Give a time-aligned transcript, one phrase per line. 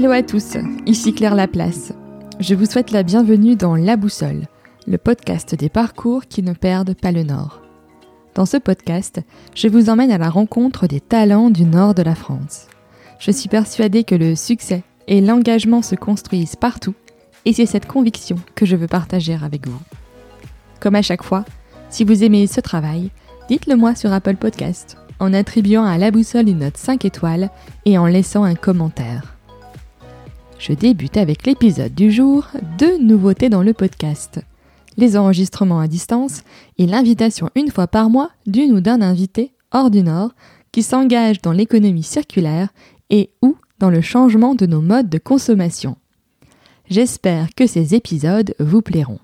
[0.00, 1.92] Hello à tous, ici Claire Laplace.
[2.38, 4.46] Je vous souhaite la bienvenue dans La Boussole,
[4.86, 7.60] le podcast des parcours qui ne perdent pas le nord.
[8.34, 9.20] Dans ce podcast,
[9.54, 12.68] je vous emmène à la rencontre des talents du nord de la France.
[13.18, 16.94] Je suis persuadée que le succès et l'engagement se construisent partout,
[17.44, 19.82] et c'est cette conviction que je veux partager avec vous.
[20.80, 21.44] Comme à chaque fois,
[21.90, 23.10] si vous aimez ce travail,
[23.50, 27.50] dites-le moi sur Apple Podcast en attribuant à la boussole une note 5 étoiles
[27.84, 29.36] et en laissant un commentaire.
[30.60, 32.46] Je débute avec l'épisode du jour,
[32.76, 34.40] deux nouveautés dans le podcast.
[34.98, 36.42] Les enregistrements à distance
[36.76, 40.32] et l'invitation une fois par mois d'une ou d'un invité hors du Nord
[40.70, 42.68] qui s'engage dans l'économie circulaire
[43.08, 45.96] et ou dans le changement de nos modes de consommation.
[46.90, 49.20] J'espère que ces épisodes vous plairont.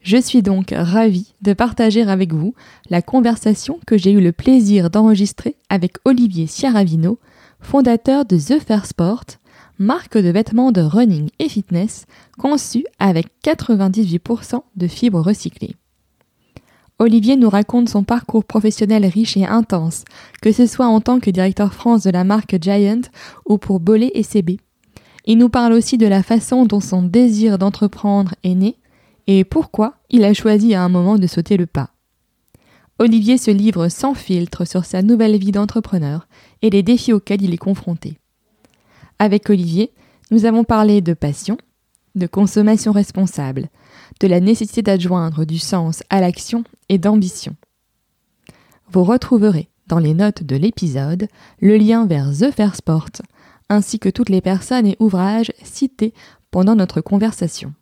[0.00, 2.54] Je suis donc ravie de partager avec vous
[2.88, 7.18] la conversation que j'ai eu le plaisir d'enregistrer avec Olivier Ciaravino,
[7.60, 9.24] fondateur de The Fair Sport,
[9.80, 12.04] marque de vêtements de running et fitness
[12.38, 15.74] conçue avec 98% de fibres recyclées.
[16.98, 20.04] Olivier nous raconte son parcours professionnel riche et intense,
[20.42, 23.00] que ce soit en tant que directeur France de la marque Giant
[23.46, 24.58] ou pour Bolé et CB.
[25.24, 28.76] Il nous parle aussi de la façon dont son désir d'entreprendre est né
[29.26, 31.88] et pourquoi il a choisi à un moment de sauter le pas.
[32.98, 36.28] Olivier se livre sans filtre sur sa nouvelle vie d'entrepreneur
[36.60, 38.19] et les défis auxquels il est confronté.
[39.20, 39.92] Avec Olivier,
[40.30, 41.58] nous avons parlé de passion,
[42.14, 43.68] de consommation responsable,
[44.18, 47.54] de la nécessité d'adjoindre du sens à l'action et d'ambition.
[48.90, 51.28] Vous retrouverez dans les notes de l'épisode
[51.60, 53.10] le lien vers The Fair Sport,
[53.68, 56.14] ainsi que toutes les personnes et ouvrages cités
[56.50, 57.74] pendant notre conversation.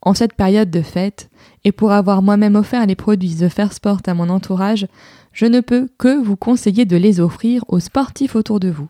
[0.00, 1.28] En cette période de fête,
[1.64, 4.86] et pour avoir moi-même offert les produits The Fair Sport à mon entourage,
[5.34, 8.88] je ne peux que vous conseiller de les offrir aux sportifs autour de vous.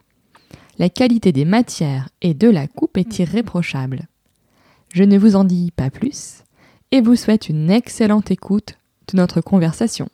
[0.79, 4.07] La qualité des matières et de la coupe est irréprochable.
[4.95, 6.44] Je ne vous en dis pas plus
[6.93, 8.78] et vous souhaite une excellente écoute
[9.12, 10.09] de notre conversation.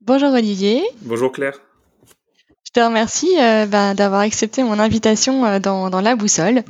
[0.00, 0.82] Bonjour Olivier.
[1.02, 1.60] Bonjour Claire
[2.76, 6.62] te remercie euh, ben, d'avoir accepté mon invitation euh, dans, dans, la boussole.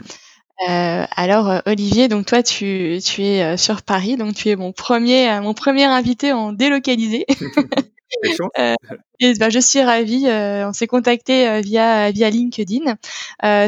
[0.68, 5.38] Euh, alors Olivier, donc toi tu, tu es sur Paris, donc tu es mon premier
[5.40, 7.26] mon premier invité en délocalisé.
[9.20, 10.26] et ben, je suis ravie.
[10.28, 12.96] on s'est contacté via via LinkedIn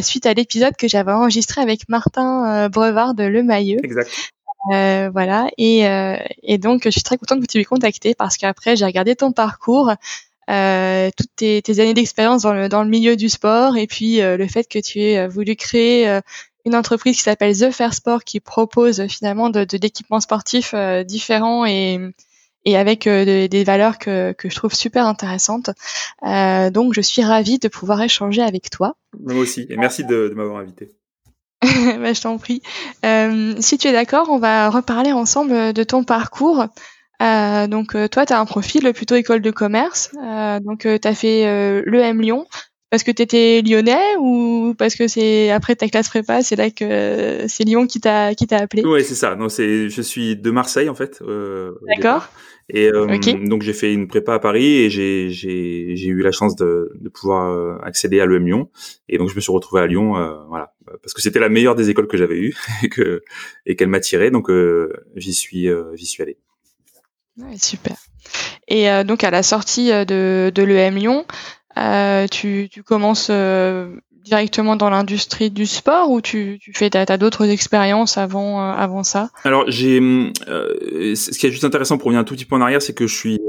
[0.00, 3.84] suite à l'épisode que j'avais enregistré avec Martin Brevard de Le Mailleux.
[3.84, 4.10] Exact.
[4.72, 5.84] Euh, voilà et,
[6.42, 9.32] et donc je suis très contente que tu m'aies contacté parce qu'après j'ai regardé ton
[9.32, 9.92] parcours
[10.48, 14.22] euh, toutes tes, tes années d'expérience dans le, dans le milieu du sport et puis
[14.22, 16.20] euh, le fait que tu aies euh, voulu créer euh,
[16.68, 20.74] une entreprise qui s'appelle The Fair Sport qui propose finalement de, de d'équipements sportifs
[21.04, 21.98] différents et,
[22.64, 25.70] et avec des valeurs que, que je trouve super intéressantes.
[26.22, 28.96] donc je suis ravie de pouvoir échanger avec toi.
[29.18, 30.92] Moi aussi, et merci de, de m'avoir invité.
[31.62, 32.62] bah, je t'en prie.
[33.04, 36.66] Euh, si tu es d'accord, on va reparler ensemble de ton parcours.
[37.20, 40.10] Euh, donc euh, toi, tu as un profil plutôt école de commerce.
[40.22, 42.46] Euh, donc tu as fait l'EM Lyon
[42.90, 46.70] parce que tu étais lyonnais ou parce que c'est après ta classe prépa, c'est là
[46.70, 48.82] que c'est Lyon qui t'a qui t'a appelé?
[48.84, 49.34] Oui, c'est ça.
[49.36, 51.22] Non, c'est je suis de Marseille en fait.
[51.86, 52.28] D'accord.
[52.70, 52.90] Et
[53.46, 56.92] donc j'ai fait une prépa à Paris et j'ai j'ai j'ai eu la chance de
[56.94, 58.70] de pouvoir accéder à l'EM Lyon
[59.08, 60.12] et donc je me suis retrouvé à Lyon
[60.48, 63.22] voilà parce que c'était la meilleure des écoles que j'avais eues et que
[63.64, 64.50] et qu'elle m'attirait donc
[65.16, 66.36] j'y suis j'y suis allé.
[67.38, 67.96] Ouais, super.
[68.66, 71.57] Et euh, donc à la sortie euh, de, de l'EM Lyon, euh,
[72.30, 77.48] tu, tu, commences euh, directement dans l'industrie du sport ou tu, tu fais t'as, d'autres
[77.48, 79.30] expériences avant avant ça?
[79.44, 82.82] Alors j'ai ce qui est juste intéressant pour revenir un tout petit peu en arrière,
[82.82, 83.40] c'est que je suis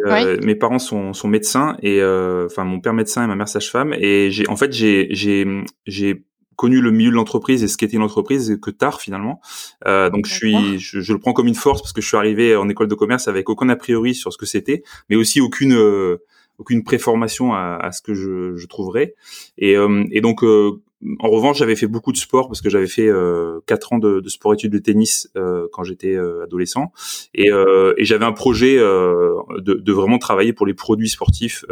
[0.43, 4.31] mes parents sont, sont médecins et enfin mon père médecin et ma mère sage-femme et
[4.31, 5.45] j'ai en fait j'ai j'ai
[5.85, 6.23] j'ai
[6.59, 9.39] connu le milieu de l'entreprise et ce qu'était une entreprise que tard finalement.
[9.87, 12.53] Euh, donc je suis, je, le prends comme une force parce que je suis arrivé
[12.57, 15.71] en école de commerce avec aucun a priori sur ce que c'était, mais aussi aucune
[15.71, 16.17] euh,
[16.59, 19.15] aucune préformation à, à, ce que je, je trouverais.
[19.57, 20.81] Et, euh, et donc euh,
[21.19, 24.19] en revanche, j'avais fait beaucoup de sport parce que j'avais fait euh, quatre ans de,
[24.19, 26.91] de sport-études de tennis euh, quand j'étais adolescent,
[27.33, 27.49] et,
[27.97, 31.63] et j'avais un projet de, de, vraiment travailler pour les produits sportifs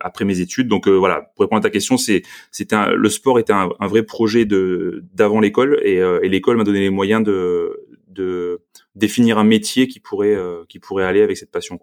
[0.00, 0.68] après mes études.
[0.68, 4.02] Donc euh, voilà, pour répondre à ta question, c'est c'était le sport était un, vrai
[4.02, 8.60] projet de d'avant l'école et, euh, et l'école m'a donné les moyens de de
[8.94, 11.80] définir un métier qui pourrait euh, qui pourrait aller avec cette passion.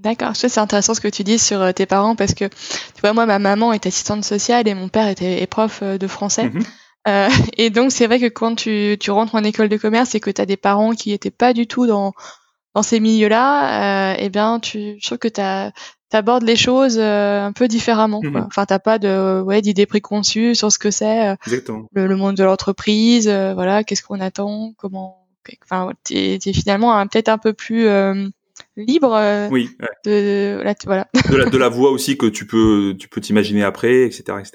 [0.00, 3.12] D'accord, je c'est intéressant ce que tu dis sur tes parents parce que tu vois
[3.12, 6.48] moi ma maman est assistante sociale et mon père était prof de français.
[6.48, 6.64] Mm-hmm.
[7.08, 10.20] Euh, et donc c'est vrai que quand tu, tu rentres en école de commerce et
[10.20, 12.12] que tu as des parents qui étaient pas du tout dans
[12.74, 15.40] dans ces milieux-là, eh bien, tu, je trouve que tu
[16.12, 18.20] abordes les choses un peu différemment.
[18.20, 18.30] Quoi.
[18.30, 22.36] Mmh enfin, t'as pas de ouais d'idées préconçues sur ce que c'est le, le, monde
[22.36, 23.28] de l'entreprise.
[23.28, 25.26] voilà, qu'est-ce qu'on attend, comment.
[25.64, 27.88] Enfin, t'es es finalement peut-être un peu plus
[28.86, 29.70] libre euh, oui,
[30.04, 31.08] de, la, voilà.
[31.30, 34.52] de, la, de la voix aussi que tu peux tu peux t'imaginer après etc etc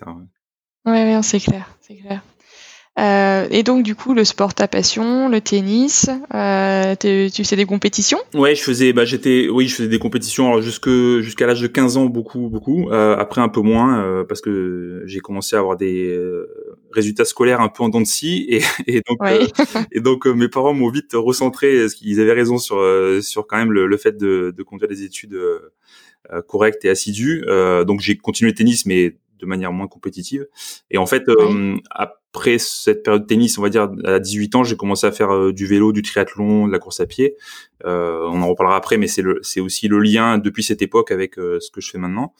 [0.86, 2.22] ouais, ouais c'est clair c'est clair
[2.98, 7.66] euh, et donc du coup le sport ta passion, le tennis, euh, tu faisais des
[7.66, 8.20] compétitions?
[8.34, 10.90] Ouais, je faisais, bah j'étais, oui, je faisais des compétitions alors jusque
[11.20, 12.90] jusqu'à l'âge de 15 ans beaucoup beaucoup.
[12.92, 16.48] Euh, après un peu moins euh, parce que j'ai commencé à avoir des euh,
[16.92, 19.20] résultats scolaires un peu en dents de scie et, et donc
[19.92, 22.82] et donc mes parents m'ont vite recentré, parce qu'ils avaient raison sur
[23.22, 25.38] sur quand même le, le fait de, de conduire des études
[26.48, 27.44] correctes et assidues.
[27.86, 30.48] donc j'ai continué le tennis mais de manière moins compétitive.
[30.90, 31.24] Et en fait,
[32.36, 35.34] après cette période de tennis, on va dire à 18 ans, j'ai commencé à faire
[35.34, 37.38] euh, du vélo, du triathlon, de la course à pied.
[37.86, 41.12] Euh, on en reparlera après, mais c'est le, c'est aussi le lien depuis cette époque
[41.12, 42.34] avec euh, ce que je fais maintenant.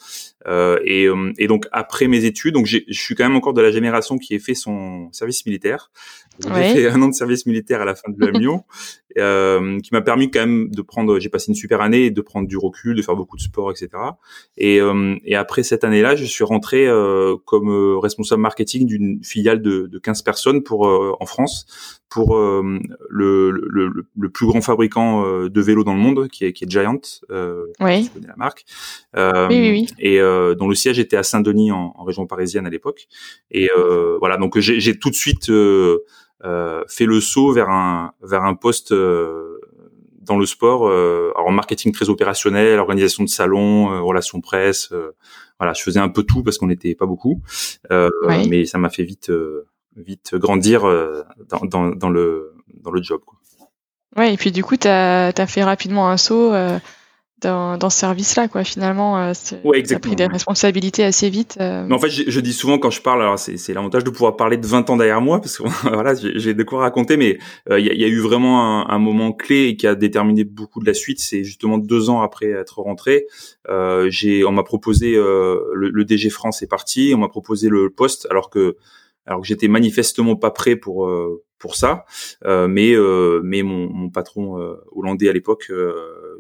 [0.48, 3.62] Euh, et, euh, et, donc après mes études, donc je suis quand même encore de
[3.62, 5.92] la génération qui a fait son service militaire.
[6.40, 8.64] J'ai fait un an de service militaire à la fin de l'Amion,
[9.18, 11.20] euh, qui m'a permis quand même de prendre.
[11.20, 13.90] J'ai passé une super année, de prendre du recul, de faire beaucoup de sport, etc.
[14.58, 14.80] Et,
[15.24, 16.88] et après cette année-là, je suis rentré
[17.46, 20.88] comme responsable marketing d'une filiale de, de 15 personnes pour
[21.20, 21.66] en France
[22.16, 22.80] pour euh,
[23.10, 26.64] le, le, le, plus grand fabricant euh, de vélos dans le monde, qui est, qui
[26.64, 28.10] est Giant, euh, oui.
[28.14, 28.64] connais la marque,
[29.18, 32.66] euh, oui, oui, et euh, dont le siège était à Saint-Denis en, en, région parisienne
[32.66, 33.08] à l'époque.
[33.52, 38.56] Et euh, voilà, donc j'ai tout de suite fait le saut vers un vers un
[38.56, 44.94] poste dans le sport, alors en marketing très opérationnel, organisation de salons, relations presse.
[45.60, 47.42] voilà, je faisais un peu tout parce qu'on n'était pas beaucoup,
[47.90, 49.30] mais ça m'a fait vite
[49.96, 53.22] vite grandir euh, dans, dans, dans, le, dans le job.
[53.26, 53.38] Quoi.
[54.18, 56.80] Ouais, et puis du coup, tu as, as, fait rapidement un saut euh,
[57.42, 58.64] dans, dans ce service-là, quoi.
[58.64, 59.34] Finalement, euh,
[59.66, 61.58] ouais, tu as pris des responsabilités assez vite.
[61.60, 64.38] Mais en fait, je, je, dis souvent quand je parle, alors c'est l'avantage de pouvoir
[64.38, 65.64] parler de 20 ans derrière moi, parce que
[65.94, 67.38] voilà, j'ai de quoi raconter, mais
[67.70, 70.80] il y, a, y, a, eu vraiment un, un, moment clé qui a déterminé beaucoup
[70.80, 71.20] de la suite.
[71.20, 73.26] C'est justement deux ans après être rentré,
[74.08, 78.28] j'ai on m'a proposé le, le, DG France est parti, on m'a proposé le poste,
[78.30, 78.78] alors que
[79.26, 82.06] alors que j'étais manifestement pas prêt pour euh, pour ça,
[82.46, 84.58] euh, mais euh, mais mon, mon patron
[84.92, 85.72] hollandais à l'époque,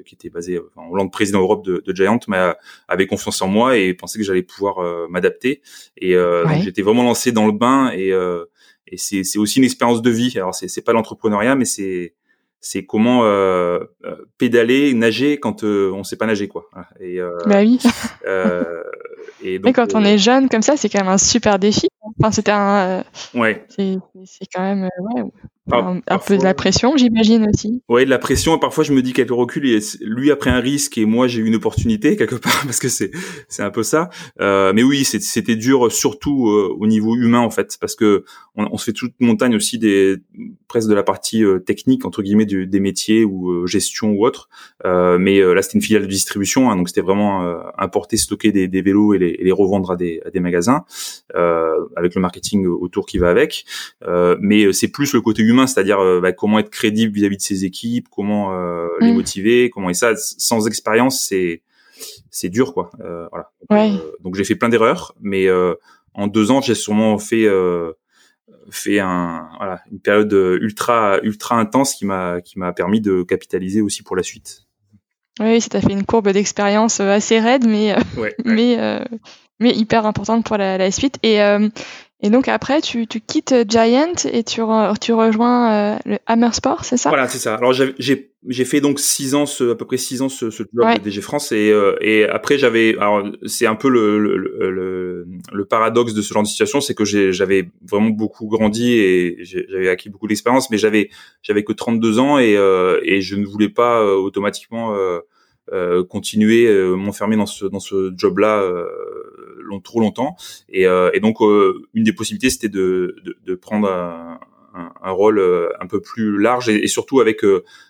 [0.05, 2.19] qui était basé en Hollande, président Europe de, de Giant,
[2.87, 5.61] avait confiance en moi et pensait que j'allais pouvoir m'adapter.
[5.97, 6.15] Et
[6.61, 8.11] j'étais vraiment lancé dans le bain et
[8.87, 10.33] et c'est c'est aussi une expérience de vie.
[10.35, 12.13] Alors c'est c'est pas l'entrepreneuriat, mais c'est
[12.65, 13.77] c'est comment euh,
[14.39, 16.67] pédaler, nager quand euh, on sait pas nager quoi.
[16.99, 17.79] Et, euh, bah oui.
[19.43, 21.87] et donc, Mais quand on est jeune comme ça, c'est quand même un super défi.
[22.19, 23.03] Enfin, c'était un.
[23.35, 23.67] ouais.
[23.69, 23.99] C'est
[24.51, 27.81] quand même ouais, un, peu de la pression, j'imagine aussi.
[27.89, 28.57] Ouais, de la pression.
[28.59, 31.41] Parfois, je me dis qu'avec le recul, lui a pris un risque et moi j'ai
[31.41, 33.11] eu une opportunité quelque part parce que c'est
[33.47, 34.09] c'est un peu ça.
[34.41, 38.67] Euh, mais oui, c'était dur, surtout euh, au niveau humain en fait, parce que on,
[38.71, 40.17] on, se fait toute montagne aussi des
[40.67, 44.25] presque de la partie euh, technique entre guillemets du, des métiers ou euh, gestion ou
[44.25, 44.49] autre.
[44.83, 47.41] mais là, c'était une filiale de distribution, hein, donc c'était vraiment
[47.77, 50.85] importer, stocker des, des vélos et les, et les, revendre à des, à des magasins
[51.33, 53.65] avec le marketing autour qui va avec.
[54.39, 57.65] mais c'est plus le côté humain c'est-à-dire euh, bah, comment être crédible vis-à-vis de ses
[57.65, 59.15] équipes, comment euh, les mm.
[59.15, 61.61] motiver, comment et ça sans expérience c'est
[62.29, 62.89] c'est dur quoi.
[63.01, 63.27] Euh,
[63.69, 64.01] voilà.
[64.21, 65.47] Donc, j'ai fait plein d'erreurs, mais
[66.13, 67.47] en deux ans j'ai sûrement fait
[68.69, 73.81] fait un voilà une période ultra ultra intense qui m'a qui m'a permis de capitaliser
[73.81, 74.63] aussi pour la suite.
[75.39, 77.95] Oui, ça t'a fait une courbe d'expérience assez raide, mais
[78.45, 78.77] mais
[79.59, 81.17] mais hyper importante pour la, la suite.
[81.23, 81.39] Et
[82.25, 84.61] et donc après, tu, tu quittes Giant et tu,
[84.99, 87.09] tu rejoins euh, le Hammer Sport, c'est ça?
[87.09, 87.53] Voilà, c'est ça.
[87.53, 87.93] Alors j'ai
[88.47, 90.99] j'ai fait donc six ans, ce, à peu près six ans ce, ce job de
[91.03, 95.65] DG France et, euh, et après j'avais, alors c'est un peu le, le, le, le,
[95.65, 100.09] paradoxe de ce genre de situation, c'est que j'avais vraiment beaucoup grandi et j'avais acquis
[100.09, 101.11] beaucoup d'expérience, mais j'avais
[101.43, 104.97] j'avais que 32 ans et, euh, et je ne voulais pas automatiquement
[106.09, 108.63] continuer m'enfermer dans ce dans ce job là
[109.65, 110.35] long, trop longtemps.
[110.69, 114.39] Et, euh, et donc, euh, une des possibilités, c'était de, de, de, prendre un,
[114.73, 117.43] un, rôle euh, un peu plus large et, et surtout avec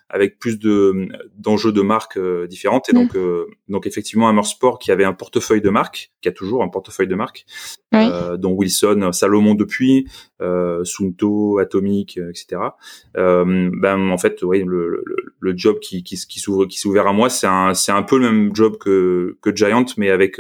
[0.08, 2.90] avec plus de d'enjeux de marques différentes.
[2.90, 2.96] Et mm.
[2.96, 3.18] donc
[3.68, 7.08] donc effectivement, Hammer Sport qui avait un portefeuille de marques, qui a toujours un portefeuille
[7.08, 7.46] de marques,
[7.92, 10.08] dont Wilson, Salomon depuis,
[10.84, 12.62] Sunto, Atomic, etc.
[13.16, 17.08] ben en fait, oui, le, le, le job qui qui, qui s'ouvre qui s'est ouvert
[17.08, 20.40] à moi, c'est un c'est un peu le même job que que Giant, mais avec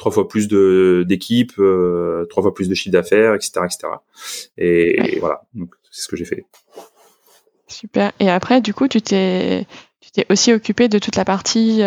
[0.00, 3.78] trois fois plus de d'équipes, euh, trois fois plus de chiffre d'affaires, etc., etc.
[4.56, 6.46] Et, voilà, donc c'est ce que j'ai fait.
[7.68, 8.10] Super.
[8.18, 9.66] Et après, du coup, tu t'es
[10.00, 11.82] tu t'es aussi occupé de toute la partie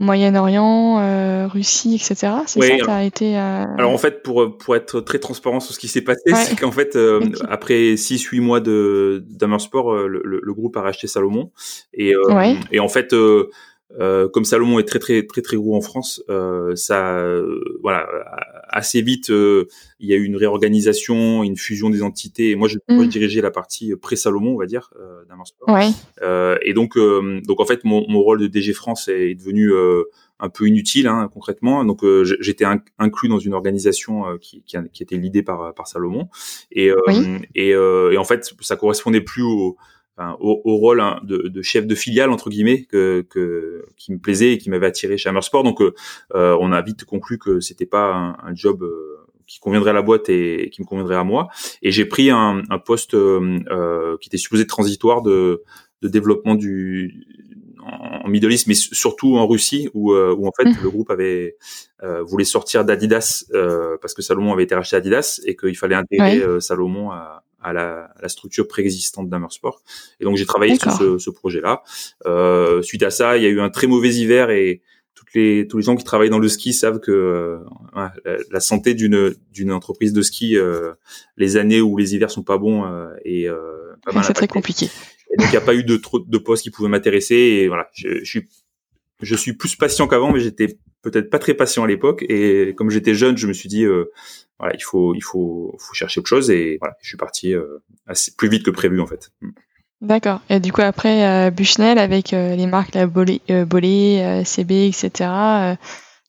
[0.00, 2.32] Moyen-Orient, euh, Russie, etc.
[2.46, 3.36] C'est ça, t'as été.
[3.36, 3.64] Euh...
[3.76, 6.70] Alors en fait, pour pour être très transparent sur ce qui s'est passé, c'est qu'en
[6.70, 11.50] fait, euh, après 6-8 mois de d'Amersport, euh, le, le, groupe a racheté Salomon
[11.92, 12.14] et
[12.72, 13.14] et en fait.
[13.98, 17.24] Euh, comme Salomon est très très très très gros en France, euh, ça,
[17.82, 18.06] voilà,
[18.68, 22.50] assez vite, il y a eu une réorganisation, une fusion des entités.
[22.50, 23.06] Et moi, je, mmh.
[23.06, 25.22] dirigeais la partie pré-Salomon, on va dire, euh,
[25.68, 25.90] Ouais.
[26.62, 29.72] et donc, donc en fait, mon, mon, rôle de DG France est devenu
[30.38, 31.84] un peu inutile hein, concrètement.
[31.84, 32.04] Donc
[32.40, 32.64] j'étais
[32.98, 36.28] inclus dans une organisation qui, qui, qui, était l'idée par, par Salomon
[36.72, 36.90] et,
[37.54, 39.76] et, et, en fait ça correspondait plus au,
[40.40, 44.18] au, au, rôle hein, de, de, chef de filiale entre guillemets que, que qui me
[44.18, 45.62] plaisait et qui m'avait attiré chez Hammersport.
[45.62, 45.94] Donc, euh,
[46.34, 49.94] euh, on a vite conclu que c'était pas un, un job euh, qui conviendrait à
[49.94, 51.48] la boîte et, qui me conviendrait à moi.
[51.82, 55.62] Et j'ai pris un, un poste euh, qui était supposé transitoire de,
[56.02, 57.26] de développement du
[57.82, 60.82] en Middle East, mais surtout en Russie, où, où en fait mmh.
[60.82, 61.56] le groupe avait
[62.02, 65.94] euh, voulait sortir d'Adidas euh, parce que Salomon avait été racheté Adidas et qu'il fallait
[65.94, 69.82] intégrer Salomon à, à la, la structure préexistante d'Amersport.
[70.20, 71.82] Et donc j'ai travaillé sur ce, ce projet-là.
[72.26, 74.82] Euh, suite à ça, il y a eu un très mauvais hiver et
[75.14, 77.58] toutes les, tous les gens qui travaillent dans le ski savent que euh,
[78.50, 80.92] la, santé d'une d'une entreprise de ski, euh,
[81.36, 84.86] les années où les hivers sont pas bons euh, et euh, c'est très compliqué.
[85.32, 87.68] Et donc il n'y a pas eu de trop de postes qui pouvaient m'intéresser et
[87.68, 88.48] voilà, je, je suis
[89.22, 92.24] je suis plus patient qu'avant, mais j'étais peut-être pas très patient à l'époque.
[92.28, 94.10] Et comme j'étais jeune, je me suis dit, euh,
[94.60, 96.50] voilà, il faut, il faut, faut chercher autre chose.
[96.50, 99.30] Et voilà, je suis parti euh, assez plus vite que prévu en fait.
[99.40, 99.50] Mm.
[100.02, 100.40] D'accord.
[100.48, 105.30] Et du coup après euh, Bushnell avec euh, les marques la Bolé, Bolé CB, etc.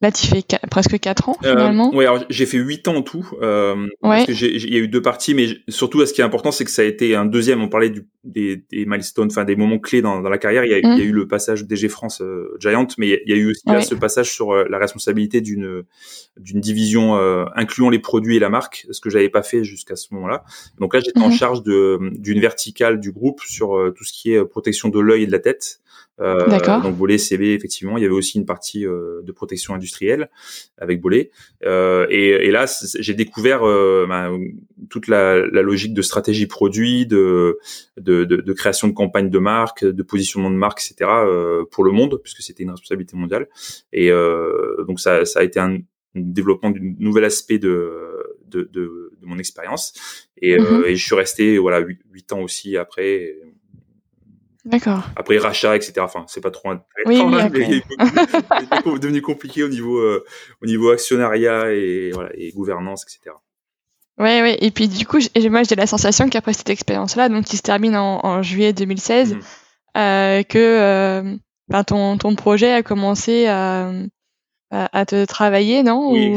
[0.01, 1.91] Là, tu fais presque 4 ans euh, finalement.
[1.93, 3.29] oui, alors j'ai fait 8 ans en tout.
[3.41, 6.51] Euh, Parce que il y a eu deux parties, mais surtout, ce qui est important,
[6.51, 7.61] c'est que ça a été un deuxième.
[7.61, 10.63] On parlait du, des, des milestones, enfin des moments clés dans, dans la carrière.
[10.65, 11.07] Il y, a, il y a, mmh.
[11.07, 13.95] eu le passage DG France euh, Giant, mais il y a eu aussi là, ce
[13.95, 15.83] passage sur euh, la responsabilité d'une
[16.37, 19.95] d'une division euh, incluant les produits et la marque, ce que j'avais pas fait jusqu'à
[19.95, 20.43] ce moment-là.
[20.79, 21.33] Donc là, j'étais en mmh.
[21.33, 25.27] charge de d'une verticale du groupe sur tout ce qui est protection de l'œil et
[25.27, 25.79] de la tête.
[26.21, 30.29] Euh, donc Bollé, CB, effectivement, il y avait aussi une partie euh, de protection industrielle
[30.77, 31.31] avec Bollé.
[31.65, 32.65] Euh, et, et, là,
[32.99, 34.31] j'ai découvert bah,
[34.89, 37.59] toute la, la, logique de stratégie produit, de,
[37.97, 41.09] de, de, de, création de campagne de marque, de positionnement de marque, etc.
[41.71, 43.47] pour le monde, puisque c'était une responsabilité mondiale.
[43.91, 44.11] Et
[44.87, 45.79] donc ça, ça a été un
[46.13, 49.93] développement d'un nouvel aspect de, de, de, de mon expérience.
[50.37, 50.85] Et, mm-hmm.
[50.85, 53.35] et, je suis resté voilà huit ans aussi après.
[54.63, 55.03] D'accord.
[55.15, 55.93] Après rachat, etc.
[56.01, 60.23] Enfin, c'est pas trop un oui, oui, c'est devenu compliqué au niveau euh,
[60.61, 63.35] au niveau actionnariat et voilà et gouvernance, etc.
[64.19, 64.57] Ouais, ouais.
[64.61, 65.17] Et puis du coup,
[65.49, 69.33] moi j'ai la sensation qu'après cette expérience-là, donc qui se termine en, en juillet 2016,
[69.33, 69.39] mmh.
[69.97, 71.35] euh, que euh,
[71.67, 73.91] ben, ton ton projet a commencé à
[74.71, 76.13] à, te travailler, non?
[76.13, 76.33] Oui,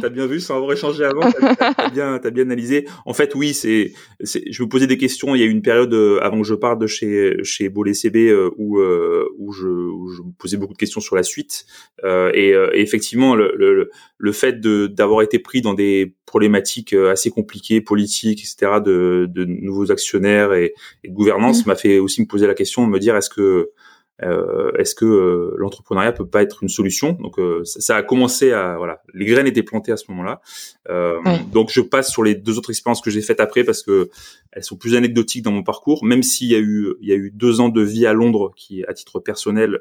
[0.00, 2.88] t'as bien, vu sans avoir échangé avant, t'as as bien, as bien analysé.
[3.04, 5.34] En fait, oui, c'est, je me posais des questions.
[5.34, 7.92] Il y a eu une période euh, avant que je parte de chez chez Bolé
[7.92, 11.22] CB euh, où euh, où je, où je me posais beaucoup de questions sur la
[11.22, 11.66] suite.
[12.02, 17.30] Et, et, effectivement, le, le, le fait de d'avoir été pris dans des problématiques assez
[17.30, 20.72] compliquées, politiques, etc., de, de nouveaux actionnaires et,
[21.04, 21.68] et de gouvernance, mmh.
[21.68, 23.72] m'a fait aussi me poser la question de me dire est-ce que
[24.78, 27.12] est-ce que euh, l'entrepreneuriat peut pas être une solution?
[27.12, 30.40] Donc euh, ça, a commencé à voilà, les graines étaient plantées à ce moment-là.
[31.52, 34.10] Donc je passe sur les deux autres expériences que j'ai faites après parce que
[34.52, 37.16] elles sont plus anecdotiques dans mon parcours, même s'il y a eu il y a
[37.16, 39.78] eu deux ans de vie à Londres qui à titre personnel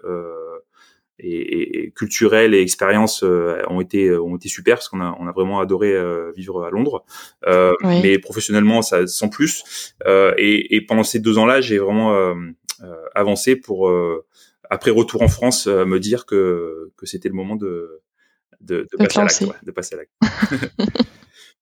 [1.19, 5.31] et, et, culturel et expérience ont été ont été super parce qu'on a on a
[5.31, 5.95] vraiment adoré
[6.35, 7.03] vivre à Londres.
[7.83, 9.95] Mais professionnellement ça sans plus.
[10.37, 12.35] Et, et, pendant ces deux ans là j'ai vraiment
[13.15, 13.89] avancé pour
[14.71, 18.01] après retour en France, euh, me dire que, que c'était le moment de,
[18.61, 21.03] de, de, passer, à l'acte, ouais, de passer à l'acte.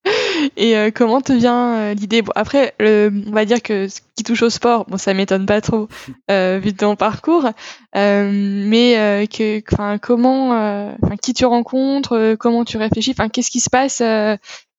[0.56, 2.22] Et euh, comment te vient euh, l'idée?
[2.22, 5.60] Bon, Après, on va dire que ce qui touche au sport, bon, ça m'étonne pas
[5.60, 5.88] trop
[6.30, 7.50] euh, vu ton parcours,
[7.94, 9.60] mais que,
[9.98, 14.00] comment, qui tu rencontres, comment tu réfléchis, qu'est-ce qui se passe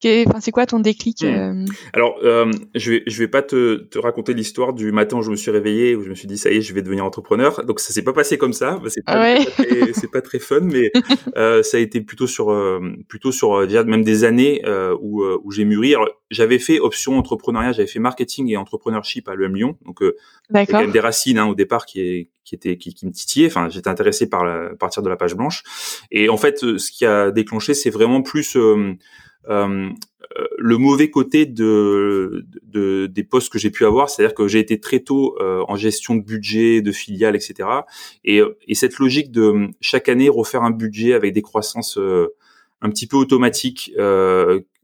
[0.02, 1.26] c'est quoi ton déclic hmm.
[1.26, 1.66] euh?
[1.94, 5.32] Alors, euh, je vais je vais pas te, te raconter l'histoire du matin où je
[5.32, 7.64] me suis réveillé où je me suis dit ça y est, je vais devenir entrepreneur.
[7.66, 8.80] Donc ça s'est pas passé comme ça.
[8.88, 9.38] C'est pas,
[9.94, 10.92] c'est pas, très fun, mais
[11.38, 14.62] euh, ça a été plutôt sur euh, plutôt sur euh, déjà même des années
[15.02, 15.96] où où j'ai mûri.
[16.30, 19.78] J'avais fait option entrepreneuriat, j'avais fait marketing et entrepreneurship à l'EM Lyon.
[19.86, 20.04] Donc
[20.54, 23.48] quand même des racines hein, au départ qui est qui était qui, qui me titillaient.
[23.48, 25.64] Enfin, j'étais intéressé par la, partir de la page blanche.
[26.12, 28.94] Et en fait, ce qui a déclenché, c'est vraiment plus euh,
[29.48, 34.80] le mauvais côté de, de des postes que j'ai pu avoir, c'est-à-dire que j'ai été
[34.80, 37.68] très tôt en gestion de budget, de filiales, etc.
[38.24, 41.98] Et, et cette logique de chaque année refaire un budget avec des croissances
[42.82, 43.94] un petit peu automatiques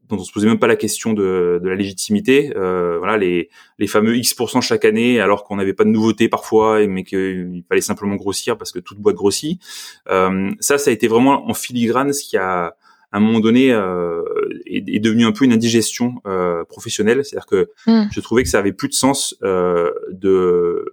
[0.10, 2.54] dont on se posait même pas la question de, de la légitimité.
[2.56, 6.86] Euh, voilà, les, les fameux X% chaque année, alors qu'on n'avait pas de nouveautés parfois,
[6.88, 9.62] mais qu'il fallait simplement grossir parce que toute boîte grossit.
[10.10, 12.76] Euh, ça, ça a été vraiment en filigrane ce qui a
[13.12, 14.22] à un moment donné euh,
[14.66, 17.24] est, est, devenu un peu une indigestion euh, professionnelle.
[17.24, 18.10] C'est-à-dire que mmh.
[18.12, 20.86] je trouvais que ça avait plus de sens euh, de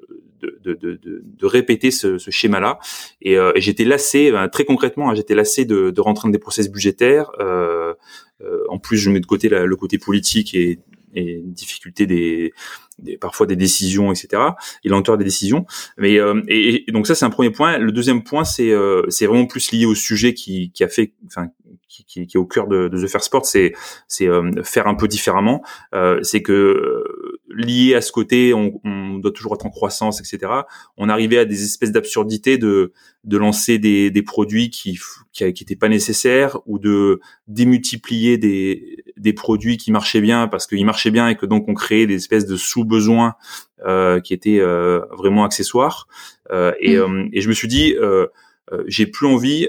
[0.42, 2.78] de, de, de, de, répéter ce, ce schéma-là.
[3.22, 6.32] Et, euh, et j'étais lassé, ben, très concrètement, hein, j'étais lassé de, de rentrer dans
[6.32, 7.30] des process budgétaires.
[7.40, 7.94] Euh,
[8.42, 10.80] euh, en plus, je mets de côté le côté politique et,
[11.14, 12.52] et difficulté des,
[12.98, 14.42] des, parfois des décisions, etc.
[14.84, 15.66] et lenteur des décisions.
[15.96, 17.78] Mais euh, et, donc ça c'est un premier point.
[17.78, 21.12] Le deuxième point c'est euh, c'est vraiment plus lié au sujet qui, qui a fait,
[21.26, 21.48] enfin
[21.94, 23.72] qui, qui, qui, est au cœur de, de The First Sport, c'est
[24.08, 25.62] c'est euh, faire un peu différemment.
[26.22, 27.04] c'est que
[27.48, 30.52] lié à ce côté, on, on, doit toujours être en croissance, etc.
[30.96, 34.98] On arrivait à des espèces d'absurdités de de lancer des, des produits qui
[35.32, 40.84] qui n'étaient pas nécessaires ou de démultiplier des des produits qui marchaient bien parce qu'ils
[40.84, 43.34] marchaient bien et que donc on créait des espèces de sous-besoins
[43.86, 46.08] euh, qui étaient euh, vraiment accessoires.
[46.50, 47.00] Euh, et, mmh.
[47.00, 48.26] euh, et je me suis dit, euh,
[48.86, 49.68] j'ai plus envie,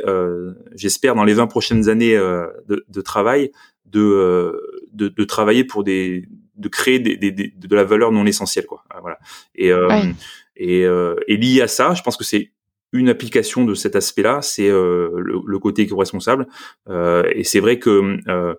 [0.75, 3.51] j'espère dans les 20 prochaines années de, de, travail,
[3.85, 4.57] de,
[4.93, 8.83] de, de travailler pour des de créer des, des, de la valeur non essentielle quoi.
[9.01, 9.19] Voilà.
[9.55, 9.71] Et
[10.57, 12.51] et, et lié à ça je pense que c'est
[12.95, 16.47] une application de cet aspect-là, c'est euh, le, le, côté éco-responsable.
[16.89, 18.55] Euh, et c'est vrai que euh,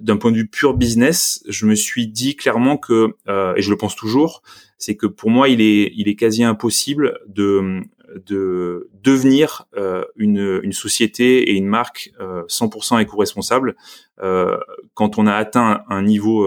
[0.00, 3.70] d'un point de vue pur business, je me suis dit clairement que, euh, et je
[3.70, 4.42] le pense toujours,
[4.76, 7.80] c'est que pour moi, il est, il est quasi impossible de,
[8.14, 13.76] de devenir euh, une, une, société et une marque 100% éco-responsable
[14.94, 16.46] quand on a atteint un niveau,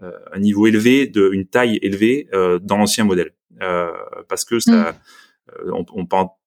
[0.00, 2.28] un niveau élevé, de, une taille élevée
[2.62, 3.32] dans l'ancien modèle,
[4.28, 5.72] parce que ça, mmh.
[5.72, 6.06] on, on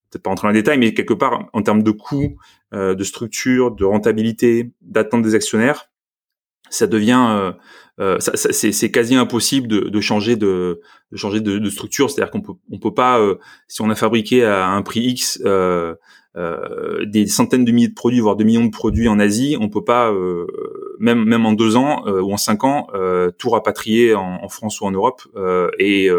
[0.10, 2.38] peut-être pas entrer dans les détails, mais quelque part, en termes de coûts,
[2.74, 5.90] euh, de structure, de rentabilité, d'attente des actionnaires,
[6.70, 7.52] ça devient, euh,
[8.00, 12.10] euh c'est quasi impossible de, de, changer de, de changer de, de structure.
[12.10, 13.36] C'est-à-dire qu'on peut, on peut pas, euh,
[13.68, 15.96] si on a fabriqué à un prix X euh,
[17.06, 19.84] des centaines de milliers de produits, voire de millions de produits en Asie, on peut
[19.84, 20.14] pas,
[21.00, 22.90] même même en deux ans ou en cinq ans,
[23.40, 25.24] tout rapatrier en, en, France ou en Europe
[25.80, 26.12] et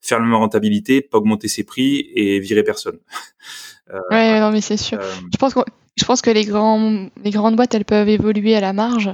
[0.00, 2.98] faire la même rentabilité, pas augmenter ses prix et virer personne.
[3.92, 4.98] euh, ouais, non mais c'est sûr.
[5.00, 5.60] Euh, je pense que
[5.96, 9.10] je pense que les grands les grandes boîtes elles peuvent évoluer à la marge.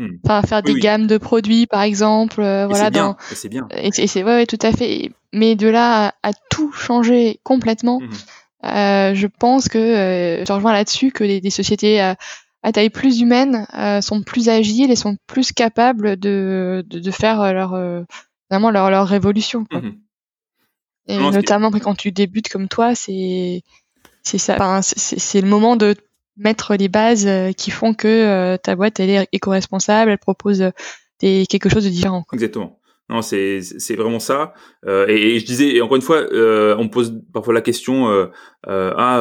[0.00, 0.16] Hmm.
[0.24, 2.88] Enfin, faire des gammes de produits, par exemple, euh, voilà.
[2.88, 3.18] Dans...
[3.34, 3.68] C'est bien.
[3.76, 5.12] Et c'est ouais, ouais, tout à fait.
[5.34, 8.66] Mais de là à, tout changer complètement, hmm.
[8.66, 12.16] euh, je pense que euh, je rejoins là-dessus que les, des sociétés à,
[12.62, 17.10] à, taille plus humaine euh, sont plus agiles et sont plus capables de, de, de
[17.10, 17.78] faire leur
[18.50, 19.66] vraiment leur, leur révolution.
[19.70, 19.80] Quoi.
[19.80, 19.98] Hmm.
[21.08, 23.62] Et notamment quand tu débutes comme toi, c'est
[24.22, 24.54] c'est ça.
[24.54, 25.94] Enfin, c'est le moment de
[26.40, 30.62] mettre les bases euh, qui font que euh, ta boîte elle est éco-responsable, elle propose
[30.62, 30.70] euh,
[31.20, 32.24] des, quelque chose de différent.
[32.32, 32.78] Exactement.
[33.10, 34.54] Non, c'est c'est vraiment ça.
[34.86, 38.08] Euh, et, je disais, et encore une fois, euh, on me pose parfois la question
[38.08, 38.28] euh,
[38.66, 39.20] ah,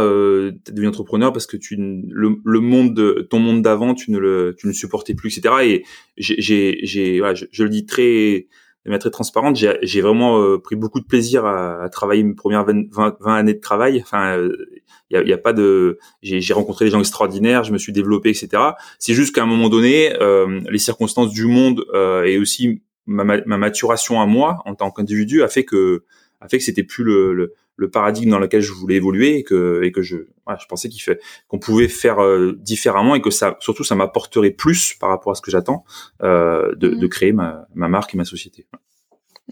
[0.63, 4.19] t'es devenu entrepreneur parce que tu le, le monde de ton monde d'avant, tu ne
[4.19, 5.55] le tu ne supportais plus, etc.
[5.63, 5.84] Et
[6.17, 8.47] j'ai j'ai voilà, je, je, le dis très
[8.85, 12.33] de manière très transparente, j'ai vraiment euh, pris beaucoup de plaisir à, à travailler mes
[12.33, 14.01] premières 20, 20, années de travail.
[14.01, 17.73] Enfin, il euh, y, a, y, a, pas de, j'ai rencontré des gens extraordinaires, je
[17.73, 18.63] me suis développé, etc.
[18.97, 21.83] C'est juste qu'à un moment donné, euh, les circonstances du monde
[22.25, 26.03] et aussi ma, ma, maturation à moi en tant qu'individu a fait que
[26.41, 29.43] a fait que c'était plus le, le, le, paradigme dans lequel je voulais évoluer et
[29.43, 30.17] que et que je
[30.59, 34.51] je pensais qu'il fait qu'on pouvait faire euh, différemment et que ça surtout ça m'apporterait
[34.51, 35.83] plus par rapport à ce que j'attends
[36.23, 37.09] euh, de, de, mmh.
[37.09, 38.65] créer ma, ma marque et ma société.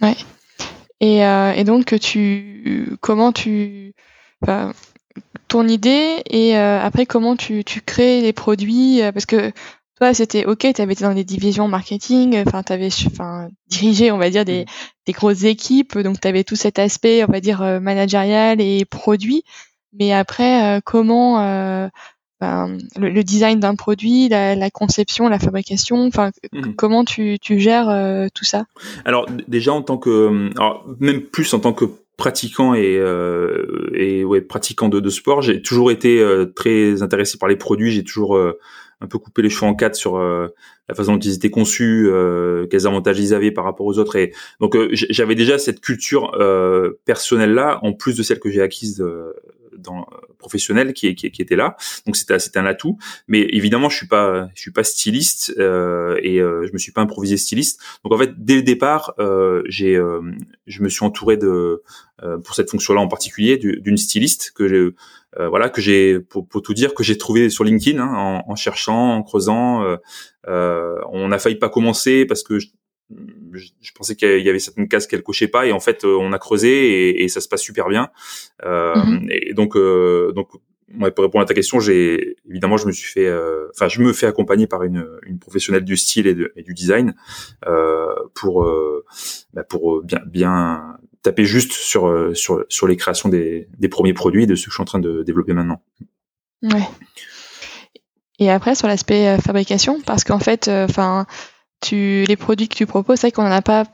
[0.01, 0.15] Ouais.
[0.99, 3.93] Et, euh, et donc tu comment tu
[5.47, 9.51] ton idée et après comment tu, tu crées les produits parce que
[9.97, 14.11] toi, c'était OK, tu avais été dans des divisions marketing, enfin, tu avais enfin, dirigé,
[14.11, 14.67] on va dire, des, mmh.
[15.07, 18.85] des grosses équipes, donc tu avais tout cet aspect, on va dire, euh, managérial et
[18.85, 19.43] produit.
[19.97, 21.87] Mais après, euh, comment euh,
[22.39, 26.73] ben, le, design d'un produit, la, la, conception, la fabrication, enfin, mmh.
[26.75, 28.65] comment tu, tu gères euh, tout ça?
[29.03, 31.85] Alors, déjà, en tant que, alors, même plus en tant que
[32.17, 36.23] pratiquant et, euh, et ouais, pratiquant de, de sport, j'ai toujours été
[36.55, 38.39] très intéressé par les produits, j'ai toujours
[39.01, 40.47] un peu couper les cheveux en quatre sur euh,
[40.89, 44.15] la façon dont ils étaient conçus, euh, quels avantages ils avaient par rapport aux autres.
[44.15, 46.31] Et donc euh, j'avais déjà cette culture
[47.05, 49.03] personnelle là, en plus de celle que j'ai acquise
[49.77, 51.75] dans professionnel qui, qui, qui était là.
[52.05, 52.97] Donc c'était c'était un atout.
[53.27, 57.37] Mais évidemment, je suis pas je suis pas styliste et je me suis pas improvisé
[57.37, 57.81] styliste.
[58.03, 59.13] Donc en fait, dès le départ,
[59.65, 59.95] j'ai
[60.67, 61.83] je me suis entouré de
[62.43, 64.89] pour cette fonction-là en particulier d'une styliste que j'ai
[65.37, 68.55] voilà que j'ai pour, pour, tout dire que j'ai trouvé sur LinkedIn hein, en, en,
[68.55, 69.83] cherchant en creusant
[70.47, 72.67] euh, on a failli pas commencer parce que je,
[73.57, 76.33] je pensais qu'il y avait certaines cases qu'elle cochait pas et en fait euh, on
[76.33, 78.09] a creusé et, et ça se passe super bien.
[78.65, 79.27] Euh, mhm.
[79.29, 80.49] et donc euh, donc
[81.15, 84.13] pour répondre à ta question j'ai évidemment je me suis fait euh, enfin je me
[84.13, 87.13] fais accompagner par une, une professionnelle du style et, de, et du design
[87.67, 88.65] euh, pour
[89.53, 94.47] bah pour bien bien taper juste sur sur sur les créations des, des premiers produits
[94.47, 95.81] de ceux que je suis en train de développer maintenant.
[96.63, 96.87] Ouais.
[98.39, 101.25] Et après sur l'aspect fabrication parce qu'en fait enfin
[101.81, 103.85] tu, les produits que tu proposes, c'est vrai qu'on n'en a pas